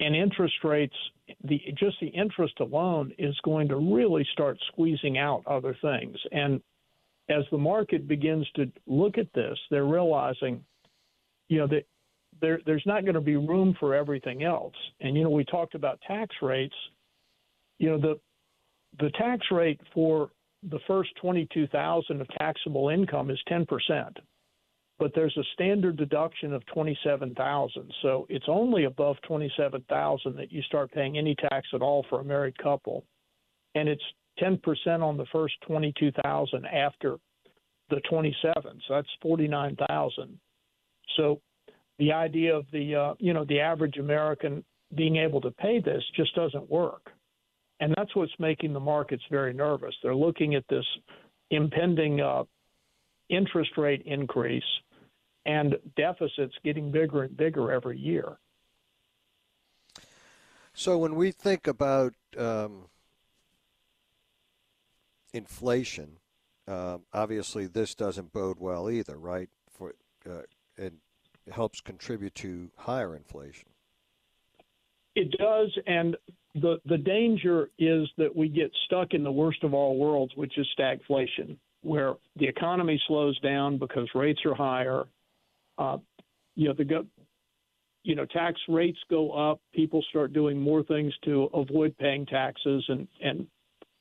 And 0.00 0.14
interest 0.14 0.54
rates, 0.62 0.94
the 1.42 1.60
just 1.76 1.96
the 2.00 2.06
interest 2.06 2.54
alone 2.60 3.12
is 3.18 3.36
going 3.44 3.68
to 3.68 3.76
really 3.76 4.24
start 4.32 4.56
squeezing 4.68 5.18
out 5.18 5.42
other 5.44 5.76
things. 5.82 6.16
And 6.30 6.62
as 7.28 7.42
the 7.50 7.58
market 7.58 8.06
begins 8.06 8.48
to 8.54 8.70
look 8.86 9.18
at 9.18 9.32
this, 9.34 9.58
they're 9.70 9.84
realizing, 9.84 10.64
you 11.48 11.58
know, 11.58 11.66
that 11.66 11.84
there, 12.40 12.60
there's 12.64 12.84
not 12.86 13.02
going 13.02 13.14
to 13.14 13.20
be 13.20 13.36
room 13.36 13.76
for 13.80 13.94
everything 13.94 14.44
else. 14.44 14.74
And 15.00 15.16
you 15.16 15.24
know, 15.24 15.30
we 15.30 15.44
talked 15.44 15.74
about 15.74 16.00
tax 16.06 16.34
rates. 16.42 16.76
You 17.78 17.90
know, 17.90 17.98
the 17.98 18.20
the 19.00 19.10
tax 19.18 19.46
rate 19.50 19.80
for 19.92 20.30
the 20.62 20.80
first 20.86 21.10
22,000 21.20 22.20
of 22.20 22.28
taxable 22.38 22.88
income 22.88 23.30
is 23.30 23.40
10%. 23.48 23.66
But 24.98 25.12
there's 25.14 25.36
a 25.36 25.44
standard 25.54 25.96
deduction 25.96 26.52
of 26.52 26.66
27,000. 26.66 27.92
So 28.02 28.26
it's 28.28 28.46
only 28.48 28.84
above 28.84 29.16
27,000 29.26 30.36
that 30.36 30.50
you 30.50 30.60
start 30.62 30.90
paying 30.90 31.16
any 31.16 31.36
tax 31.36 31.68
at 31.72 31.82
all 31.82 32.04
for 32.10 32.20
a 32.20 32.24
married 32.24 32.58
couple. 32.58 33.04
And 33.76 33.88
it's 33.88 34.02
10% 34.42 34.60
on 35.00 35.16
the 35.16 35.26
first 35.30 35.54
22,000 35.66 36.66
after 36.66 37.18
the 37.90 38.00
27. 38.10 38.62
So 38.88 38.94
that's 38.94 39.08
49,000. 39.22 40.38
So 41.16 41.40
the 41.98 42.12
idea 42.12 42.56
of 42.56 42.66
the 42.72 42.94
uh, 42.94 43.14
you 43.18 43.32
know 43.32 43.44
the 43.44 43.60
average 43.60 43.96
American 43.98 44.64
being 44.94 45.16
able 45.16 45.40
to 45.40 45.50
pay 45.50 45.80
this 45.80 46.02
just 46.16 46.34
doesn't 46.34 46.70
work. 46.70 47.10
And 47.80 47.94
that's 47.96 48.14
what's 48.16 48.32
making 48.38 48.72
the 48.72 48.80
markets 48.80 49.22
very 49.30 49.52
nervous. 49.52 49.94
They're 50.02 50.14
looking 50.14 50.54
at 50.54 50.64
this 50.68 50.84
impending 51.50 52.20
uh, 52.20 52.44
interest 53.28 53.70
rate 53.76 54.02
increase 54.04 54.64
and 55.46 55.76
deficits 55.96 56.54
getting 56.64 56.90
bigger 56.90 57.22
and 57.24 57.36
bigger 57.36 57.72
every 57.72 57.98
year. 57.98 58.38
So 60.74 60.98
when 60.98 61.14
we 61.14 61.32
think 61.32 61.66
about 61.66 62.14
um, 62.36 62.84
inflation, 65.32 66.18
uh, 66.66 66.98
obviously 67.12 67.66
this 67.66 67.94
doesn't 67.94 68.32
bode 68.32 68.58
well 68.60 68.90
either, 68.90 69.16
right? 69.16 69.48
For 69.70 69.94
uh, 70.28 70.42
it 70.76 70.92
helps 71.50 71.80
contribute 71.80 72.34
to 72.36 72.70
higher 72.76 73.16
inflation. 73.16 73.70
It 75.14 75.32
does, 75.36 75.76
and 75.86 76.16
the 76.60 76.78
the 76.86 76.98
danger 76.98 77.70
is 77.78 78.08
that 78.18 78.34
we 78.34 78.48
get 78.48 78.70
stuck 78.86 79.14
in 79.14 79.22
the 79.22 79.32
worst 79.32 79.64
of 79.64 79.74
all 79.74 79.96
worlds, 79.96 80.32
which 80.36 80.56
is 80.58 80.66
stagflation, 80.78 81.56
where 81.82 82.14
the 82.36 82.46
economy 82.46 83.00
slows 83.06 83.38
down 83.40 83.78
because 83.78 84.08
rates 84.14 84.40
are 84.44 84.54
higher. 84.54 85.04
Uh, 85.76 85.98
you 86.54 86.68
know, 86.68 86.74
the 86.74 86.84
go- 86.84 87.06
you 88.04 88.14
know, 88.14 88.24
tax 88.24 88.60
rates 88.68 88.98
go 89.10 89.32
up, 89.32 89.60
people 89.74 90.02
start 90.08 90.32
doing 90.32 90.58
more 90.60 90.82
things 90.82 91.12
to 91.24 91.44
avoid 91.54 91.96
paying 91.98 92.26
taxes 92.26 92.84
and 92.88 93.08
and 93.22 93.46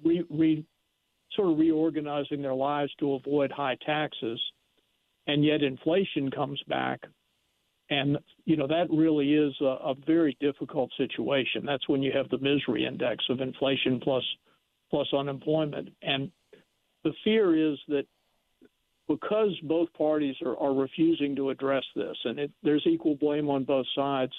re, 0.03 0.23
re 0.29 0.65
sort 1.33 1.51
of 1.51 1.59
reorganizing 1.59 2.41
their 2.41 2.53
lives 2.53 2.91
to 2.99 3.13
avoid 3.13 3.51
high 3.51 3.77
taxes, 3.85 4.39
and 5.27 5.43
yet 5.43 5.61
inflation 5.61 6.31
comes 6.31 6.61
back, 6.67 7.01
and 7.89 8.17
you 8.45 8.57
know 8.57 8.67
that 8.67 8.88
really 8.89 9.33
is 9.33 9.53
a, 9.61 9.65
a 9.65 9.95
very 10.05 10.38
difficult 10.39 10.91
situation. 10.97 11.65
That's 11.65 11.88
when 11.88 12.03
you 12.03 12.11
have 12.13 12.29
the 12.29 12.38
misery 12.38 12.85
index 12.85 13.23
of 13.29 13.41
inflation 13.41 13.99
plus 13.99 14.23
plus 14.89 15.07
unemployment, 15.13 15.89
and 16.01 16.31
the 17.03 17.11
fear 17.23 17.71
is 17.71 17.77
that 17.88 18.05
because 19.07 19.57
both 19.63 19.91
parties 19.93 20.35
are, 20.45 20.57
are 20.57 20.73
refusing 20.73 21.35
to 21.35 21.49
address 21.49 21.83
this, 21.95 22.17
and 22.25 22.39
it, 22.39 22.51
there's 22.63 22.85
equal 22.85 23.15
blame 23.15 23.49
on 23.49 23.63
both 23.63 23.85
sides, 23.95 24.33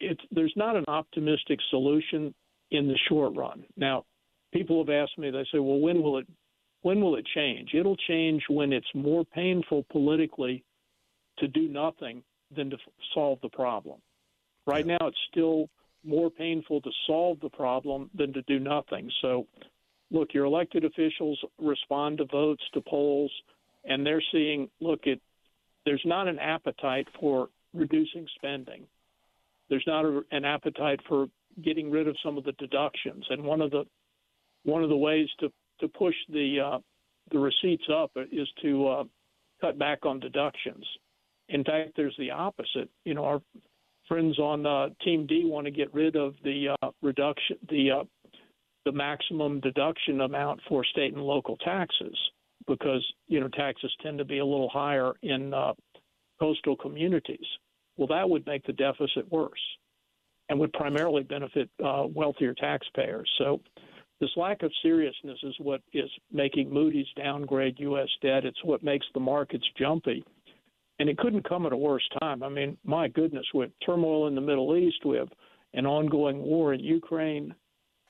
it, 0.00 0.18
there's 0.32 0.52
not 0.56 0.76
an 0.76 0.84
optimistic 0.88 1.58
solution 1.70 2.34
in 2.70 2.88
the 2.88 2.98
short 3.08 3.34
run. 3.36 3.64
Now, 3.76 4.04
people 4.52 4.84
have 4.84 4.90
asked 4.92 5.18
me, 5.18 5.30
they 5.30 5.46
say, 5.52 5.58
well, 5.58 5.78
when 5.78 6.02
will 6.02 6.18
it 6.18 6.26
when 6.82 7.00
will 7.00 7.16
it 7.16 7.26
change? 7.34 7.70
It'll 7.74 7.96
change 7.96 8.42
when 8.48 8.72
it's 8.72 8.86
more 8.94 9.24
painful 9.24 9.86
politically 9.90 10.62
to 11.38 11.48
do 11.48 11.68
nothing 11.68 12.22
than 12.54 12.70
to 12.70 12.76
f- 12.76 12.92
solve 13.14 13.38
the 13.42 13.48
problem. 13.48 14.00
Right 14.66 14.86
now, 14.86 14.98
it's 15.02 15.18
still 15.30 15.68
more 16.04 16.30
painful 16.30 16.80
to 16.82 16.90
solve 17.06 17.38
the 17.40 17.48
problem 17.48 18.10
than 18.14 18.32
to 18.32 18.42
do 18.42 18.58
nothing. 18.58 19.10
So, 19.22 19.46
look, 20.10 20.34
your 20.34 20.44
elected 20.44 20.84
officials 20.84 21.38
respond 21.58 22.18
to 22.18 22.26
votes, 22.26 22.62
to 22.74 22.80
polls 22.80 23.32
and 23.86 24.04
they're 24.04 24.22
seeing 24.32 24.68
look 24.80 25.06
at 25.06 25.18
there's 25.84 26.02
not 26.04 26.28
an 26.28 26.38
appetite 26.38 27.06
for 27.20 27.48
reducing 27.72 28.26
spending. 28.34 28.86
There's 29.70 29.84
not 29.86 30.04
a, 30.04 30.22
an 30.32 30.44
appetite 30.44 31.00
for 31.08 31.28
getting 31.64 31.90
rid 31.90 32.08
of 32.08 32.16
some 32.24 32.36
of 32.36 32.44
the 32.44 32.52
deductions, 32.52 33.24
and 33.30 33.44
one 33.44 33.60
of 33.60 33.70
the 33.70 33.84
one 34.64 34.82
of 34.82 34.90
the 34.90 34.96
ways 34.96 35.28
to 35.40 35.50
to 35.80 35.88
push 35.88 36.14
the 36.28 36.60
uh, 36.60 36.78
the 37.30 37.38
receipts 37.38 37.84
up 37.92 38.10
is 38.32 38.48
to 38.62 38.88
uh, 38.88 39.04
cut 39.60 39.78
back 39.78 40.04
on 40.04 40.20
deductions. 40.20 40.84
In 41.48 41.64
fact, 41.64 41.92
there's 41.96 42.16
the 42.18 42.30
opposite. 42.30 42.90
You 43.04 43.14
know, 43.14 43.24
our 43.24 43.40
friends 44.08 44.38
on 44.38 44.66
uh, 44.66 44.88
Team 45.04 45.26
D 45.26 45.42
want 45.44 45.66
to 45.66 45.70
get 45.70 45.92
rid 45.94 46.16
of 46.16 46.34
the 46.44 46.76
uh, 46.82 46.90
reduction, 47.02 47.56
the 47.68 47.90
uh, 47.90 48.04
the 48.84 48.92
maximum 48.92 49.60
deduction 49.60 50.20
amount 50.20 50.60
for 50.68 50.84
state 50.84 51.12
and 51.12 51.22
local 51.22 51.56
taxes 51.58 52.16
because 52.66 53.04
you 53.26 53.40
know 53.40 53.48
taxes 53.48 53.92
tend 54.02 54.18
to 54.18 54.24
be 54.24 54.38
a 54.38 54.44
little 54.44 54.68
higher 54.68 55.12
in 55.22 55.52
uh, 55.52 55.72
coastal 56.40 56.76
communities. 56.76 57.46
Well, 57.96 58.08
that 58.08 58.28
would 58.28 58.46
make 58.46 58.64
the 58.66 58.72
deficit 58.72 59.30
worse, 59.30 59.60
and 60.48 60.58
would 60.60 60.72
primarily 60.72 61.22
benefit 61.22 61.70
uh, 61.84 62.04
wealthier 62.12 62.54
taxpayers. 62.54 63.30
So, 63.38 63.60
this 64.20 64.30
lack 64.36 64.62
of 64.62 64.72
seriousness 64.82 65.38
is 65.42 65.54
what 65.58 65.80
is 65.92 66.10
making 66.32 66.72
Moody's 66.72 67.06
downgrade 67.16 67.76
U.S. 67.80 68.08
debt. 68.22 68.44
It's 68.44 68.64
what 68.64 68.82
makes 68.82 69.06
the 69.14 69.20
markets 69.20 69.66
jumpy, 69.78 70.24
and 70.98 71.08
it 71.08 71.18
couldn't 71.18 71.48
come 71.48 71.66
at 71.66 71.72
a 71.72 71.76
worse 71.76 72.06
time. 72.20 72.42
I 72.42 72.48
mean, 72.48 72.76
my 72.84 73.08
goodness, 73.08 73.46
with 73.52 73.70
turmoil 73.84 74.28
in 74.28 74.34
the 74.34 74.40
Middle 74.40 74.76
East, 74.76 75.04
we 75.04 75.16
have 75.16 75.28
an 75.74 75.86
ongoing 75.86 76.42
war 76.42 76.72
in 76.72 76.80
Ukraine. 76.80 77.54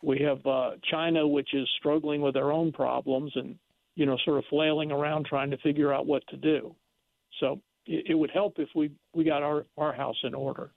We 0.02 0.18
have 0.20 0.44
uh, 0.46 0.72
China, 0.90 1.26
which 1.26 1.52
is 1.52 1.68
struggling 1.78 2.20
with 2.20 2.34
their 2.34 2.52
own 2.52 2.72
problems, 2.72 3.32
and 3.34 3.58
you 3.96 4.06
know, 4.06 4.16
sort 4.24 4.38
of 4.38 4.44
flailing 4.50 4.92
around 4.92 5.26
trying 5.26 5.50
to 5.50 5.56
figure 5.58 5.92
out 5.92 6.06
what 6.06 6.22
to 6.28 6.36
do. 6.36 6.76
So 7.40 7.60
it, 7.86 8.06
it 8.10 8.14
would 8.14 8.30
help 8.30 8.54
if 8.58 8.68
we, 8.74 8.92
we 9.14 9.24
got 9.24 9.42
our, 9.42 9.66
our 9.76 9.92
house 9.92 10.16
in 10.22 10.34
order. 10.34 10.70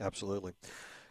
Absolutely. 0.00 0.52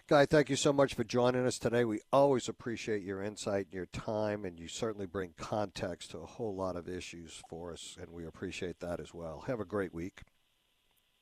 Guy, 0.08 0.28
thank 0.28 0.52
you 0.52 0.56
so 0.56 0.72
much 0.72 0.94
for 0.94 1.04
joining 1.04 1.48
us 1.48 1.58
today. 1.58 1.84
We 1.84 2.00
always 2.14 2.48
appreciate 2.48 3.02
your 3.02 3.24
insight 3.24 3.66
and 3.66 3.74
your 3.74 3.88
time, 3.88 4.46
and 4.46 4.60
you 4.60 4.68
certainly 4.68 5.08
bring 5.08 5.34
context 5.36 6.12
to 6.12 6.20
a 6.20 6.28
whole 6.28 6.56
lot 6.56 6.76
of 6.76 6.88
issues 6.88 7.42
for 7.50 7.74
us, 7.74 7.98
and 8.00 8.12
we 8.12 8.24
appreciate 8.24 8.82
that 8.82 9.00
as 9.00 9.16
well. 9.16 9.46
Have 9.48 9.60
a 9.60 9.66
great 9.66 9.96
week. 9.96 10.22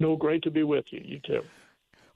No, 0.01 0.17
great 0.17 0.43
to 0.43 0.51
be 0.51 0.63
with 0.63 0.83
you. 0.91 0.99
You 1.01 1.21
too. 1.25 1.43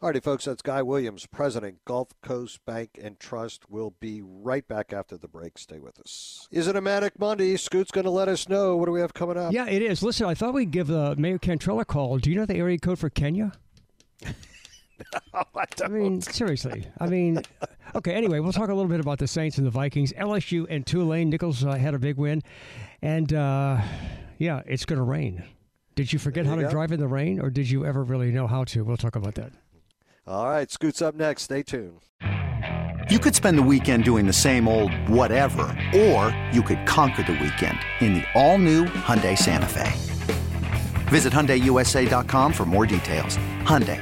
All 0.01 0.09
righty, 0.09 0.19
folks, 0.19 0.43
that's 0.43 0.61
Guy 0.61 0.81
Williams, 0.81 1.25
President, 1.25 1.85
Gulf 1.85 2.09
Coast 2.21 2.59
Bank 2.65 2.99
and 3.01 3.17
Trust. 3.17 3.69
We'll 3.69 3.95
be 4.01 4.21
right 4.21 4.67
back 4.67 4.91
after 4.91 5.15
the 5.15 5.29
break. 5.29 5.57
Stay 5.57 5.79
with 5.79 5.97
us. 6.01 6.49
Is 6.51 6.67
it 6.67 6.75
a 6.75 6.81
Manic 6.81 7.17
Monday? 7.17 7.55
Scoot's 7.55 7.91
going 7.91 8.03
to 8.03 8.11
let 8.11 8.27
us 8.27 8.49
know. 8.49 8.75
What 8.75 8.87
do 8.87 8.91
we 8.91 8.99
have 8.99 9.13
coming 9.13 9.37
up? 9.37 9.53
Yeah, 9.53 9.69
it 9.69 9.81
is. 9.81 10.03
Listen, 10.03 10.25
I 10.25 10.33
thought 10.33 10.53
we'd 10.53 10.71
give 10.71 10.91
uh, 10.91 11.15
Mayor 11.17 11.37
Cantrell 11.37 11.79
a 11.79 11.85
call. 11.85 12.17
Do 12.17 12.29
you 12.29 12.35
know 12.35 12.45
the 12.45 12.57
area 12.57 12.77
code 12.77 12.99
for 12.99 13.09
Kenya? 13.09 13.53
no, 15.33 15.43
I, 15.55 15.65
I 15.83 15.87
mean, 15.87 16.21
seriously. 16.21 16.85
I 16.99 17.07
mean, 17.07 17.41
okay, 17.95 18.13
anyway, 18.13 18.39
we'll 18.39 18.53
talk 18.53 18.69
a 18.69 18.73
little 18.73 18.89
bit 18.89 18.99
about 18.99 19.19
the 19.19 19.27
Saints 19.27 19.57
and 19.57 19.65
the 19.67 19.71
Vikings. 19.71 20.13
LSU 20.13 20.65
and 20.69 20.85
Tulane. 20.85 21.29
Nicholls 21.29 21.63
uh, 21.63 21.71
had 21.73 21.93
a 21.93 21.99
big 21.99 22.17
win. 22.17 22.41
And, 23.01 23.33
uh, 23.33 23.81
yeah, 24.37 24.61
it's 24.65 24.85
going 24.85 24.97
to 24.97 25.03
rain. 25.03 25.43
Did 25.95 26.13
you 26.13 26.19
forget 26.19 26.43
There 26.43 26.53
how 26.53 26.59
you 26.59 26.63
to 26.65 26.67
go. 26.67 26.71
drive 26.71 26.91
in 26.91 26.99
the 26.99 27.07
rain, 27.07 27.39
or 27.39 27.49
did 27.49 27.69
you 27.69 27.85
ever 27.85 28.03
really 28.03 28.31
know 28.31 28.47
how 28.47 28.63
to? 28.65 28.83
We'll 28.83 28.97
talk 28.97 29.15
about 29.15 29.35
that. 29.35 29.51
All 30.27 30.47
right, 30.49 30.69
Scoot's 30.69 31.01
up 31.01 31.15
next. 31.15 31.43
Stay 31.43 31.63
tuned. 31.63 32.01
You 33.09 33.19
could 33.19 33.33
spend 33.33 33.57
the 33.57 33.63
weekend 33.63 34.03
doing 34.03 34.27
the 34.27 34.33
same 34.33 34.67
old 34.67 34.91
whatever, 35.07 35.63
or 35.95 36.37
you 36.51 36.61
could 36.61 36.85
conquer 36.85 37.23
the 37.23 37.31
weekend 37.33 37.79
in 38.01 38.15
the 38.15 38.23
all-new 38.35 38.85
Hyundai 38.85 39.37
Santa 39.37 39.65
Fe. 39.65 39.91
Visit 41.07 41.31
HyundaiUSA.com 41.31 42.51
for 42.51 42.65
more 42.65 42.85
details. 42.85 43.37
Hyundai, 43.63 44.01